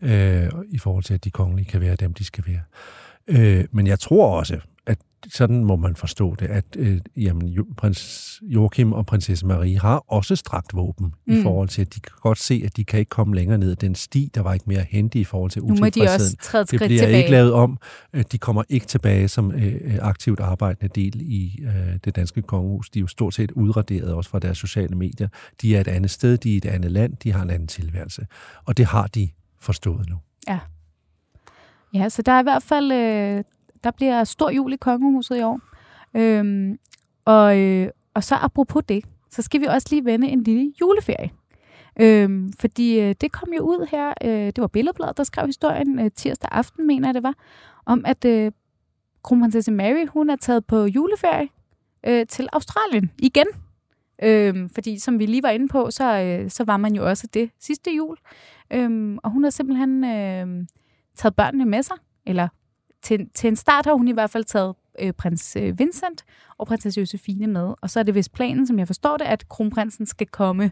[0.00, 2.60] øh, i forhold til, at de kongelige kan være dem, de skal være.
[3.28, 7.66] Øh, men jeg tror også, at sådan må man forstå det, at øh, jamen, jo,
[7.76, 11.38] prins Joachim og prinsesse Marie har også strakt våben mm.
[11.38, 13.76] i forhold til, at de kan godt se, at de kan ikke komme længere ned
[13.76, 16.38] den sti, der var ikke mere hente i forhold til utilfredsheden.
[16.52, 17.18] Nu må de Det bliver tilbage.
[17.18, 17.78] ikke lavet om.
[18.32, 22.90] De kommer ikke tilbage som øh, øh, aktivt arbejdende del i øh, det danske kongehus.
[22.90, 25.28] De er jo stort set udraderet også fra deres sociale medier.
[25.62, 28.26] De er et andet sted, de er et andet land, de har en anden tilværelse.
[28.64, 29.28] Og det har de
[29.60, 30.16] forstået nu.
[30.48, 30.58] Ja.
[31.94, 33.44] Ja, så der er i hvert fald øh,
[33.84, 35.60] der bliver stor jul i kongehuset i år.
[36.16, 36.78] Øhm,
[37.24, 41.30] og, øh, og så apropos det, så skal vi også lige vende en lille juleferie.
[42.00, 45.98] Øhm, fordi øh, det kom jo ud her, øh, det var Billedbladet, der skrev historien
[45.98, 47.34] øh, tirsdag aften, mener jeg det var,
[47.86, 48.52] om at øh,
[49.22, 51.48] kronprinsesse Mary, hun er taget på juleferie
[52.06, 53.46] øh, til Australien igen.
[54.22, 57.26] Øhm, fordi som vi lige var inde på, så, øh, så var man jo også
[57.34, 58.16] det sidste jul.
[58.72, 60.66] Øhm, og hun har simpelthen øh,
[61.16, 62.48] taget børnene med sig, eller
[63.02, 66.24] til, til en start har hun i hvert fald taget øh, prins øh, Vincent
[66.58, 67.74] og prinsesse Josefine med.
[67.82, 70.70] Og så er det vist planen, som jeg forstår det, at kronprinsen skal komme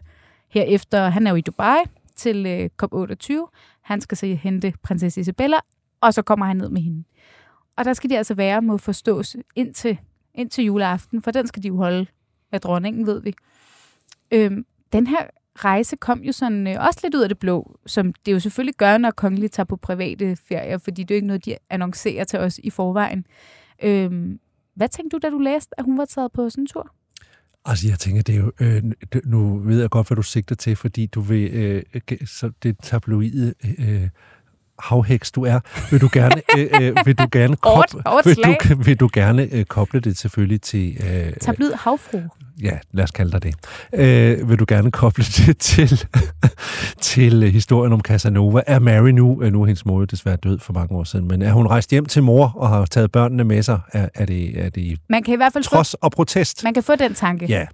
[0.49, 1.09] herefter.
[1.09, 1.79] Han er jo i Dubai
[2.15, 3.33] til øh, COP28.
[3.81, 5.57] Han skal så hente prinsesse Isabella,
[6.01, 7.03] og så kommer han ned med hende.
[7.77, 9.97] Og der skal de altså være, må forstås, indtil,
[10.35, 12.05] indtil juleaften, for den skal de jo holde
[12.51, 13.33] med dronningen, ved vi.
[14.31, 15.27] Øhm, den her
[15.65, 18.75] rejse kom jo sådan øh, også lidt ud af det blå, som det jo selvfølgelig
[18.75, 22.23] gør, når kongelige tager på private ferier, fordi det er jo ikke noget, de annoncerer
[22.23, 23.25] til os i forvejen.
[23.83, 24.39] Øhm,
[24.75, 26.91] hvad tænkte du, da du læste, at hun var taget på sådan en tur?
[27.65, 28.51] Altså, jeg tænker, det er jo...
[28.59, 28.83] Øh,
[29.23, 31.51] nu ved jeg godt, hvad du sigter til, fordi du vil...
[31.53, 31.83] Øh,
[32.25, 33.53] så det tabloide...
[33.79, 34.09] Øh,
[34.79, 35.59] havheks du er,
[35.91, 39.65] vil du gerne, øh, øh, vil du gerne, koble, vil du, vil du gerne øh,
[39.65, 40.97] koble det selvfølgelig til...
[41.03, 42.21] Øh, Tabloid havfru
[42.63, 43.55] ja, lad os kalde dig det,
[43.93, 46.05] øh, vil du gerne koble det til,
[47.01, 48.61] til historien om Casanova.
[48.67, 51.41] Er Mary nu, øh, nu er hendes mor desværre død for mange år siden, men
[51.41, 53.79] er hun rejst hjem til mor og har taget børnene med sig?
[53.93, 56.63] Er, er, det, er det man kan i hvert fald trods få, og protest?
[56.63, 57.45] Man kan få den tanke.
[57.45, 57.65] Ja,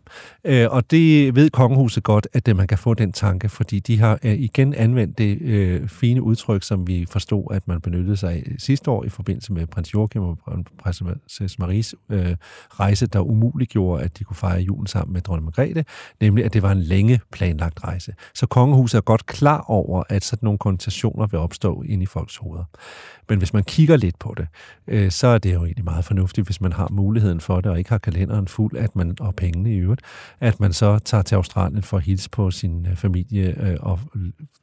[0.44, 4.20] øh, og det ved kongehuset godt, at man kan få den tanke, fordi de har
[4.24, 8.44] øh, igen anvendt det øh, fine udtryk, som vi forstod, at man benyttede sig af
[8.58, 10.38] sidste år i forbindelse med prins Joachim og
[10.84, 12.36] prinsesse Maries øh,
[12.70, 15.86] rejse, der umuliggjorde, at de kunne fejre jul julen sammen med dronning Margrethe,
[16.22, 18.14] nemlig at det var en længe planlagt rejse.
[18.34, 22.38] Så kongehuset er godt klar over, at sådan nogle konnotationer vil opstå ind i folks
[22.38, 22.64] hoveder.
[23.30, 24.48] Men hvis man kigger lidt på det,
[24.88, 27.78] øh, så er det jo egentlig meget fornuftigt, hvis man har muligheden for det, og
[27.78, 30.02] ikke har kalenderen fuld, at man, og pengene i øvrigt,
[30.40, 34.00] at man så tager til Australien for at hilse på sin øh, familie øh, og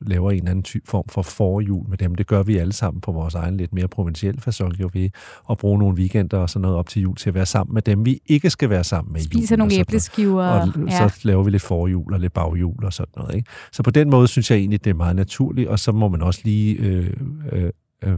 [0.01, 2.15] laver en eller anden type form for forjul med dem.
[2.15, 5.11] Det gør vi alle sammen på vores egen lidt mere provincielle fasong, jo ved
[5.51, 7.83] at bruge nogle weekender og sådan noget op til jul til at være sammen med
[7.83, 9.75] dem, vi ikke skal være sammen med Spiser nogle
[10.05, 10.45] æbleskiver.
[10.45, 11.09] Og ja.
[11.09, 13.35] så laver vi lidt forjul og lidt baghjul og sådan noget.
[13.35, 13.51] Ikke?
[13.73, 16.23] Så på den måde synes jeg egentlig, det er meget naturligt, og så må man
[16.23, 17.11] også lige øh,
[17.53, 17.71] øh,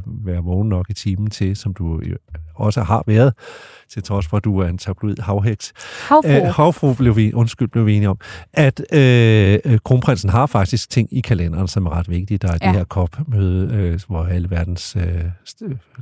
[0.07, 2.01] være vågen nok i timen til, som du
[2.55, 3.34] også har været,
[3.89, 5.72] til trods for, at du er en tabloid havheks.
[6.09, 6.28] Havfru.
[6.28, 8.18] Æh, havfru blev vi, undskyld, blev vi enige om,
[8.53, 12.39] at øh, øh, kronprinsen har faktisk ting i kalenderen, som er ret vigtige.
[12.39, 12.68] Der er ja.
[12.68, 15.24] det her COP-møde, øh, hvor alle verdens øh,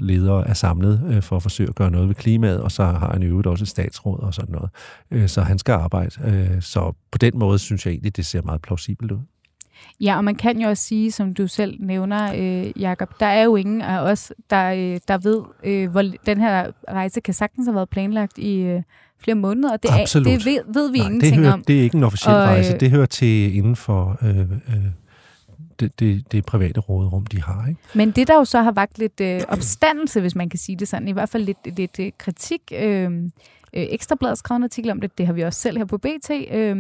[0.00, 3.12] ledere er samlet øh, for at forsøge at gøre noget ved klimaet, og så har
[3.12, 4.70] han i øvrigt også et statsråd og sådan noget.
[5.10, 6.10] Øh, så han skal arbejde.
[6.24, 9.18] Øh, så på den måde synes jeg egentlig, det ser meget plausibelt ud.
[10.00, 13.42] Ja, og man kan jo også sige, som du selv nævner, øh, Jacob, der er
[13.42, 17.66] jo ingen af os, der, øh, der ved, øh, hvor den her rejse kan sagtens
[17.66, 18.82] have været planlagt i øh,
[19.18, 21.64] flere måneder, og det, er, det ved, ved vi Nej, ingenting det hører, om.
[21.64, 24.18] Det er ikke en officiel og, rejse, det hører til inden for...
[24.22, 24.86] Øh, øh,
[25.80, 27.66] det, det, det private råderum, de har.
[27.68, 27.80] Ikke?
[27.94, 30.88] Men det, der jo så har vagt lidt øh, opstandelse, hvis man kan sige det
[30.88, 33.20] sådan, i hvert fald lidt, lidt øh, kritik, øh, øh,
[33.72, 36.76] Ekstrabladet skrev en artikel om det, det har vi også selv her på BT, øh,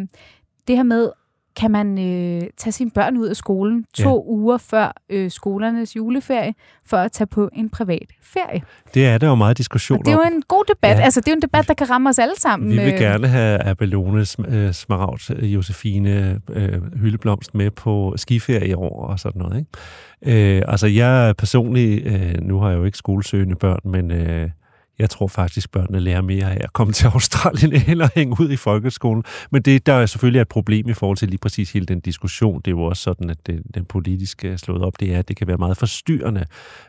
[0.68, 1.10] det her med,
[1.56, 4.32] kan man øh, tage sine børn ud af skolen to ja.
[4.32, 6.54] uger før øh, skolernes juleferie,
[6.86, 8.62] for at tage på en privat ferie.
[8.94, 10.04] Det er der jo meget diskussion om.
[10.04, 10.98] Det er jo en god debat.
[10.98, 11.02] Ja.
[11.02, 12.70] Altså, det er jo en debat, der kan ramme os alle sammen.
[12.70, 12.98] Vi vil øh.
[12.98, 19.42] gerne have Abelone, øh, Smaragd, Josefine, øh, Hyldeblomst med på skiferie i år og sådan
[19.42, 19.58] noget.
[19.58, 20.56] Ikke?
[20.56, 24.10] Øh, altså, jeg personligt, øh, nu har jeg jo ikke skolesøgende børn, men...
[24.10, 24.50] Øh,
[24.98, 28.50] jeg tror faktisk, børnene lærer mere af at komme til Australien end at hænge ud
[28.50, 29.24] i folkeskolen.
[29.50, 32.60] Men det, der er selvfølgelig et problem i forhold til lige præcis hele den diskussion.
[32.60, 35.28] Det er jo også sådan, at det, den politiske er slået op, det er, at
[35.28, 36.44] det kan være meget forstyrrende,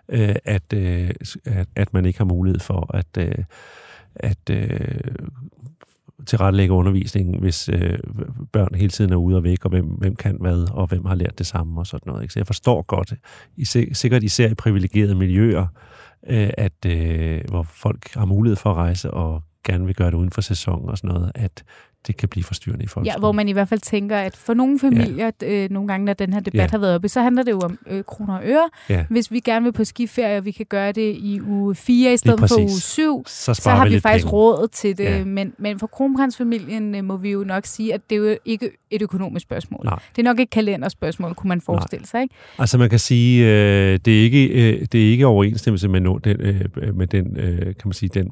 [0.09, 1.09] øh, at, øh,
[1.45, 3.35] at, at man ikke har mulighed for at, øh,
[4.15, 4.69] at øh,
[6.25, 7.99] tilrettelægge undervisningen, hvis øh,
[8.51, 11.15] børn hele tiden er ude og væk, og hvem, hvem kan hvad, og hvem har
[11.15, 12.21] lært det samme og sådan noget.
[12.21, 12.33] Ikke?
[12.33, 13.13] Så jeg forstår godt,
[13.97, 15.94] sikkert især i privilegerede miljøer, øh,
[16.27, 20.17] Øh, at øh, hvor folk har mulighed for at rejse og gerne vil gøre det
[20.17, 21.63] uden for sæson og sådan noget, at
[22.07, 23.05] det kan blive forstyrrende i folk.
[23.05, 25.63] Ja, hvor man i hvert fald tænker, at for nogle familier, ja.
[25.63, 26.67] øh, nogle gange, når den her debat ja.
[26.71, 28.69] har været oppe, så handler det jo om øh, kroner og øre.
[28.89, 29.05] Ja.
[29.09, 32.17] Hvis vi gerne vil på skiferie, og vi kan gøre det i uge 4 i
[32.17, 34.33] stedet for uge 7, så, så har vi, vi faktisk penge.
[34.33, 35.03] råd til det.
[35.03, 35.23] Ja.
[35.23, 38.69] Men, men for kronprinsfamilien øh, må vi jo nok sige, at det er jo ikke
[38.91, 39.81] et økonomisk spørgsmål.
[39.85, 39.99] Nej.
[40.15, 42.07] Det er nok et kalenderspørgsmål, kunne man forestille Nej.
[42.07, 42.21] sig.
[42.21, 42.35] Ikke?
[42.57, 46.17] Altså man kan sige, øh, det, er ikke, øh, det er ikke overensstemmelse med, no,
[46.17, 48.31] den, øh, med den, øh, kan man sige, den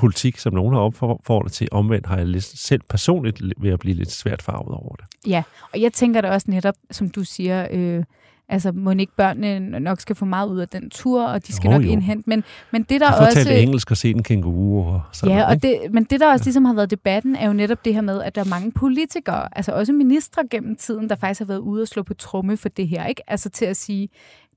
[0.00, 1.68] politik, som nogen har opfordret til.
[1.72, 5.04] Omvendt har jeg lidt, selv personligt ved at blive lidt svært farvet over det.
[5.26, 5.42] Ja,
[5.72, 8.04] og jeg tænker da også netop, som du siger, øh,
[8.48, 11.68] altså må ikke børnene nok skal få meget ud af den tur, og de skal
[11.68, 11.90] oh, nok jo.
[11.90, 12.30] indhente.
[12.30, 13.50] Men, men det der jeg også...
[13.50, 16.32] Jeg engelsk og set en kænguru og sådan Ja, noget, og det, men det der
[16.32, 18.72] også ligesom har været debatten, er jo netop det her med, at der er mange
[18.72, 22.56] politikere, altså også ministre gennem tiden, der faktisk har været ude og slå på tromme
[22.56, 23.06] for det her.
[23.06, 23.22] ikke?
[23.26, 24.08] Altså til at sige,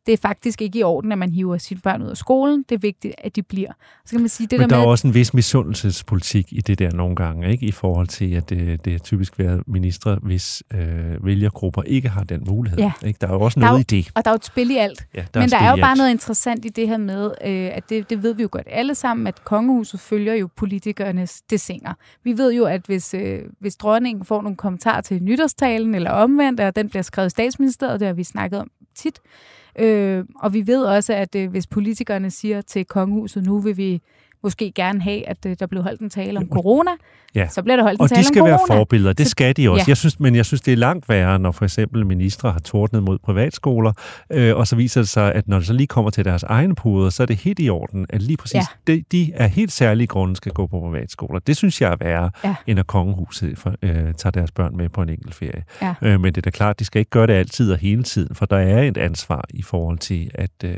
[0.05, 2.65] det er faktisk ikke i orden, at man hiver sine børn ud af skolen.
[2.69, 3.71] Det er vigtigt, at de bliver.
[4.05, 6.61] Så kan man sige, det Men der, der med, er også en vis misundelsespolitik i
[6.61, 7.65] det der nogle gange, ikke?
[7.65, 12.23] i forhold til, at det, det er typisk været ministre, hvis øh, vælgergrupper ikke har
[12.23, 12.79] den mulighed.
[12.79, 12.91] Ja.
[13.05, 13.17] Ikke?
[13.21, 14.11] Der er jo også noget jo, i det.
[14.15, 15.07] Og der er jo et spil i alt.
[15.15, 17.69] Ja, der Men er der er jo bare noget interessant i det her med, øh,
[17.73, 21.93] at det, det ved vi jo godt alle sammen, at kongehuset følger jo politikernes desinger.
[22.23, 26.59] Vi ved jo, at hvis, øh, hvis dronningen får nogle kommentarer til nytårstalen, eller omvendt,
[26.59, 30.53] og den bliver skrevet i statsministeriet, det har vi snakket om tit, Øh, Øh, og
[30.53, 34.01] vi ved også, at øh, hvis politikerne siger til kongehuset, nu vil vi
[34.43, 36.91] måske gerne have, at øh, der blev holdt en tale om corona,
[37.35, 37.47] ja.
[37.47, 38.53] så bliver der holdt en og tale om corona.
[38.53, 39.83] Og de skal være forbilleder, det skal de også.
[39.87, 39.89] Ja.
[39.89, 43.03] Jeg synes, men jeg synes, det er langt værre, når for eksempel ministre har tordnet
[43.03, 43.93] mod privatskoler,
[44.29, 46.75] øh, og så viser det sig, at når det så lige kommer til deres egne
[46.75, 48.93] puder, så er det helt i orden, at lige præcis ja.
[48.93, 51.39] de, de er helt særlige grunde skal gå på privatskoler.
[51.39, 52.55] Det synes jeg er værre, ja.
[52.67, 55.63] end at kongehuset for, øh, tager deres børn med på en enkelt ferie.
[55.81, 55.93] Ja.
[56.01, 58.35] Øh, men det er da klart, de skal ikke gøre det altid og hele tiden,
[58.35, 60.73] for der er et ansvar i forhold til at øh,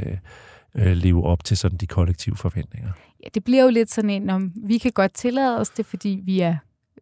[0.75, 2.89] øh, leve op til sådan de kollektive forventninger
[3.25, 6.21] ja, det bliver jo lidt sådan en, om vi kan godt tillade os det, fordi
[6.25, 6.55] vi er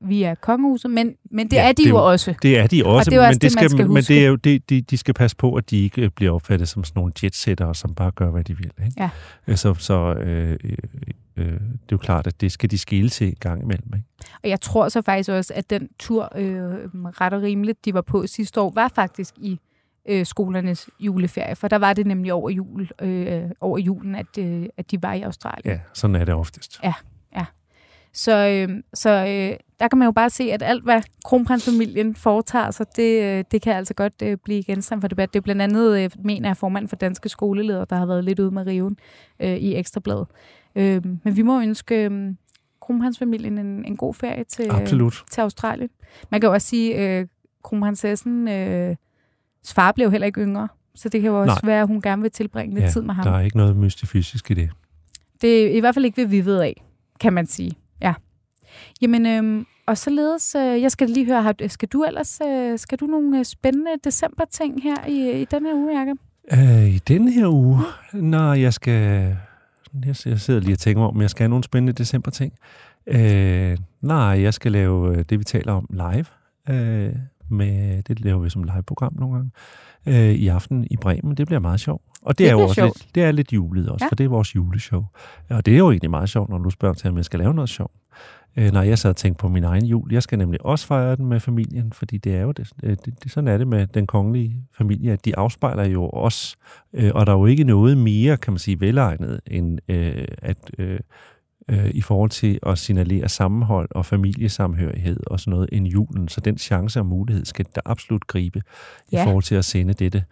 [0.07, 2.33] vi er kongehuset, men, men det ja, er de det, jo også.
[2.41, 4.35] Det er de også, det er også men, det, skal, skal men det er jo,
[4.35, 7.75] det, de, de skal passe på, at de ikke bliver opfattet som sådan nogle jetsættere,
[7.75, 8.71] som bare gør, hvad de vil.
[8.85, 8.93] Ikke?
[8.97, 9.09] Ja.
[9.47, 10.77] Øh, så, så øh, øh,
[11.37, 13.91] øh, det er jo klart, at det skal de skille til en gang imellem.
[13.95, 14.07] Ikke?
[14.43, 18.01] Og jeg tror så faktisk også, at den tur, øh, ret og rimeligt, de var
[18.01, 19.59] på sidste år, var faktisk i
[20.09, 24.65] øh, skolernes juleferie, for der var det nemlig over, jul, øh, over julen, at, øh,
[24.77, 25.75] at de var i Australien.
[25.75, 26.79] Ja, sådan er det oftest.
[26.83, 26.93] Ja,
[27.35, 27.45] ja.
[28.13, 32.71] Så, øh, så øh, der kan man jo bare se, at alt, hvad kronprinsfamilien foretager
[32.71, 35.33] sig, det, øh, det kan altså godt øh, blive genstand for debat.
[35.33, 38.39] Det er blandt andet, øh, mener jeg, formand for Danske Skoleledere, der har været lidt
[38.39, 38.97] ude med riven
[39.39, 40.27] øh, i Ekstrabladet.
[40.75, 42.35] Øh, men vi må ønske øh,
[42.81, 45.23] kronprinsfamilien en, en god ferie til, Absolut.
[45.31, 45.89] til Australien.
[46.29, 47.27] Man kan jo også sige, at øh,
[47.63, 48.95] kronprinsessen øh,
[49.67, 51.69] far blev heller ikke yngre, så det kan jo også Nej.
[51.69, 53.25] være, at hun gerne vil tilbringe lidt ja, tid med ham.
[53.25, 54.69] der er ikke noget mystifysisk i det.
[55.41, 56.83] Det er i hvert fald ikke, hvad vi ved af,
[57.19, 57.71] kan man sige.
[58.01, 58.13] Ja.
[59.01, 62.97] Jamen, øhm, og således, øh, jeg skal lige høre, har, skal du ellers, øh, skal
[62.97, 66.17] du nogle øh, spændende december-ting her i, i den her uge, Jacob?
[66.53, 67.79] Øh, I denne her uge,
[68.13, 69.35] når jeg skal...
[70.05, 72.53] Jeg, jeg sidder lige og tænker om, jeg skal have nogle spændende december-ting.
[73.07, 76.25] Øh, nej, jeg skal lave øh, det, vi taler om live.
[76.69, 77.15] Øh,
[77.49, 79.51] med, det laver vi som live-program nogle gange.
[80.29, 81.37] Øh, I aften i Bremen.
[81.37, 82.01] Det bliver meget sjovt.
[82.21, 82.97] Og det, Det er jo også sjovt.
[83.03, 84.05] lidt, det er lidt julet også, Ja.
[84.05, 84.09] ja.
[84.09, 85.03] for det er vores juleshow.
[85.49, 87.53] Og det er jo egentlig meget sjovt, når du spørger til, om jeg skal lave
[87.53, 87.91] noget sjovt.
[88.57, 90.13] Øh, når jeg sad og tænkte på min egen jul.
[90.13, 93.23] Jeg skal nemlig også fejre den med familien, fordi det er jo det, øh, det,
[93.23, 96.55] det sådan er det med den kongelige familie, at de afspejler jo os.
[96.93, 100.71] Øh, og der er jo ikke noget mere, kan man sige, velegnet, end øh, at
[100.77, 100.99] øh,
[101.69, 106.27] øh, i forhold til at signalere sammenhold og familiesamhørighed og sådan noget end julen.
[106.27, 108.61] Så den chance og mulighed skal der absolut gribe
[109.11, 109.21] Ja.
[109.21, 110.23] i forhold til at sende dette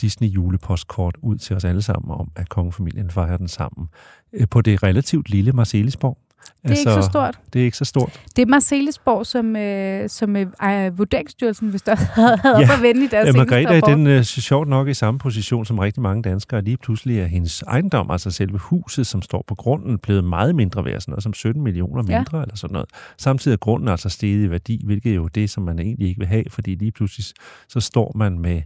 [0.00, 3.88] Disney julepostkort ud til os alle sammen om, at kongefamilien fejrer den sammen
[4.32, 6.18] øh, på det relativt lille Marcelisborg.
[6.62, 7.38] Det er ikke så stort.
[7.52, 8.20] Det er ikke så stort.
[8.36, 12.48] Det er Marcelisborg, som, øh, som øh, Vurderingsstyrelsen, hvis der havde ja.
[12.50, 12.64] Ja.
[12.64, 15.64] op at vende i deres Ja, Margrethe er den øh, sjovt nok i samme position
[15.66, 16.62] som rigtig mange danskere.
[16.62, 20.84] Lige pludselig er hendes ejendom, altså selve huset, som står på grunden, blevet meget mindre
[20.84, 22.18] værd, sådan noget som 17 millioner Ja.
[22.18, 22.88] mindre eller sådan noget.
[23.18, 26.18] Samtidig er grunden altså steget i værdi, hvilket er jo det, som man egentlig ikke
[26.18, 27.26] vil have, fordi lige pludselig
[27.68, 28.62] så står man med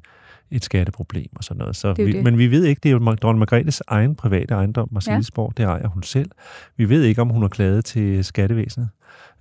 [0.53, 1.76] et skatteproblem og sådan noget.
[1.76, 2.24] Så Det vi, det.
[2.24, 5.62] Men vi ved ikke, det er jo dronning Margrethes egen private ejendom, Marcelisborg, ja.
[5.62, 6.30] det ejer hun selv.
[6.76, 8.88] Vi ved ikke, om hun har klaget til skattevæsenet,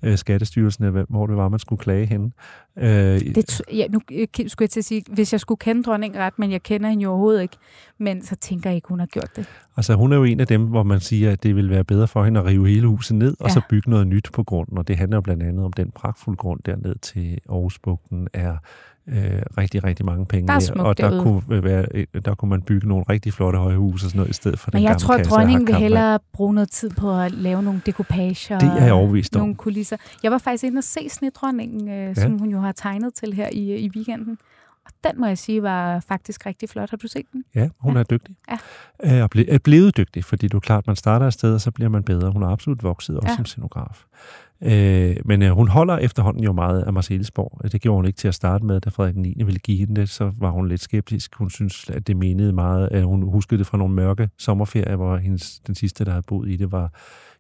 [0.04, 2.32] øh, Skattestyrelsen, hvor det var, man skulle klage henne.
[2.78, 6.20] Øh, Det, ja, nu øh, skulle jeg til at sige, hvis jeg skulle kende dronningen
[6.20, 7.58] ret, men jeg kender hende jo overhovedet ikke,
[7.98, 9.46] men så tænker jeg ikke, hun har gjort det.
[9.78, 12.08] Altså hun er jo en af dem, hvor man siger, at det vil være bedre
[12.08, 13.46] for hende at rive hele huset ned, ja.
[13.46, 14.78] og så bygge noget nyt på grunden.
[14.78, 18.58] Og det handler jo blandt andet om den pragtfulde grund derned til Aarhusbugten er
[19.08, 21.24] øh, rigtig, rigtig mange penge Der er og der derude.
[21.24, 24.30] kunne, være, øh, der kunne man bygge nogle rigtig flotte høje huse og sådan noget,
[24.30, 26.72] i stedet for Men den jeg gamle tror, at kasse dronningen vil hellere bruge noget
[26.72, 28.60] tid på at lave nogle dekopager.
[28.60, 29.40] Det er jeg overbevist om.
[29.40, 29.98] Nogle kulisser.
[30.24, 32.14] Jeg var faktisk inde og se Snedronningen, øh, ja.
[32.14, 34.38] som hun jo har tegnet til her i, i weekenden.
[34.86, 36.90] Og den må jeg sige var faktisk rigtig flot.
[36.90, 37.44] Har du set den?
[37.56, 38.00] Ja, hun Ja.
[38.00, 38.36] er dygtig.
[39.04, 39.18] Ja.
[39.18, 41.62] Øh, og ble, er blevet dygtig, fordi det er klart, man starter et sted, og
[41.62, 42.32] så bliver man bedre.
[42.32, 43.36] Hun har absolut vokset også ja.
[43.36, 44.04] som scenograf.
[44.64, 47.72] Øh, men øh, hun holder efterhånden jo meget af Marcelisborg.
[47.72, 49.36] Det gjorde hun ikke til at starte med, da Frederik 9.
[49.46, 51.36] ville give hende det, så var hun lidt skeptisk.
[51.36, 52.88] Hun synes, at det menede meget.
[52.92, 56.50] At hun huskede det fra nogle mørke sommerferier, hvor hendes, den sidste, der havde boet
[56.50, 56.94] i det, var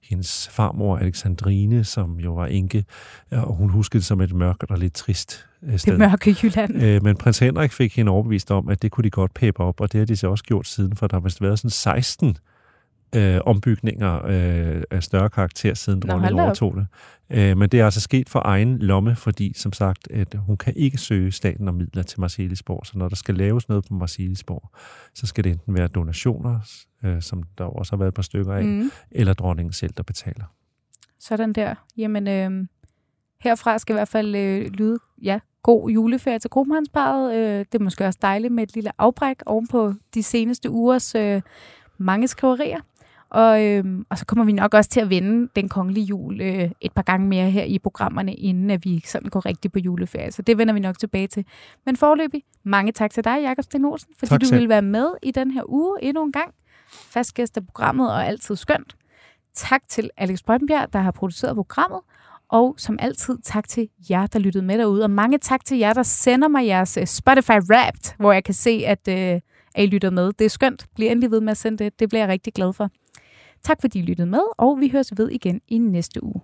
[0.03, 2.86] hendes farmor Alexandrine, som jo var enke,
[3.32, 5.91] og hun huskede det som et mørkt og lidt trist øh, sted.
[5.91, 6.84] Det mørke Jylland.
[6.84, 9.82] Øh, men prins Henrik fik hende overbevist om, at det kunne de godt pæppe op,
[9.82, 12.38] og det har de så også gjort siden, for der har vist været sådan 16
[13.16, 16.88] øh, ombygninger øh, af større karakter, siden dronningen overtog det.
[17.30, 20.74] Øh, men det er altså sket for egen lomme, fordi som sagt, at hun kan
[20.76, 24.70] ikke søge staten om midler til Marcelisborg, så når der skal laves noget på Marcelisborg,
[25.14, 26.59] så skal det enten være donationer,
[27.03, 28.91] øh, som der også har været et par stykker af, mm.
[29.12, 30.45] Eller dronningen selv, der betaler.
[31.20, 31.76] Sådan der.
[31.97, 32.68] Jamen, øh,
[33.41, 37.36] herfra skal i hvert fald øh, lyde, ja, god juleferie til kronprinsparet.
[37.36, 41.41] Øh, det er måske også dejligt med et lille afbræk ovenpå de seneste ugers øh,
[41.97, 42.80] mange skriverier.
[43.32, 46.71] Og, øh, og så kommer vi nok også til at vende den kongelige jul øh,
[46.82, 50.32] et par gange mere her i programmerne, inden at vi sådan går rigtigt på juleferie.
[50.32, 51.45] Så det vender vi nok tilbage til.
[51.86, 54.55] Men forløbig, mange tak til dig, Jakob Sten Olsen, fordi Tak du selv.
[54.55, 56.53] ville være med i den her uge endnu en gang.
[56.91, 58.95] Fast gæst af programmet og altid skønt.
[59.55, 61.99] Tak til Alex Brønbjerg, der har produceret programmet.
[62.49, 65.03] Og som altid, tak til jer, der lyttede med derude.
[65.03, 68.53] Og mange tak til jer, der sender mig jeres øh, Spotify Wrapped, hvor jeg kan
[68.53, 69.15] se, at, øh,
[69.75, 70.34] at I lytter med.
[70.34, 70.86] Det er skønt.
[70.95, 71.99] Bliv endelig ved med at sende det.
[71.99, 72.89] Det bliver jeg rigtig glad for.
[73.64, 76.41] Tak fordi I lyttede med, og vi høres ved igen i næste uge.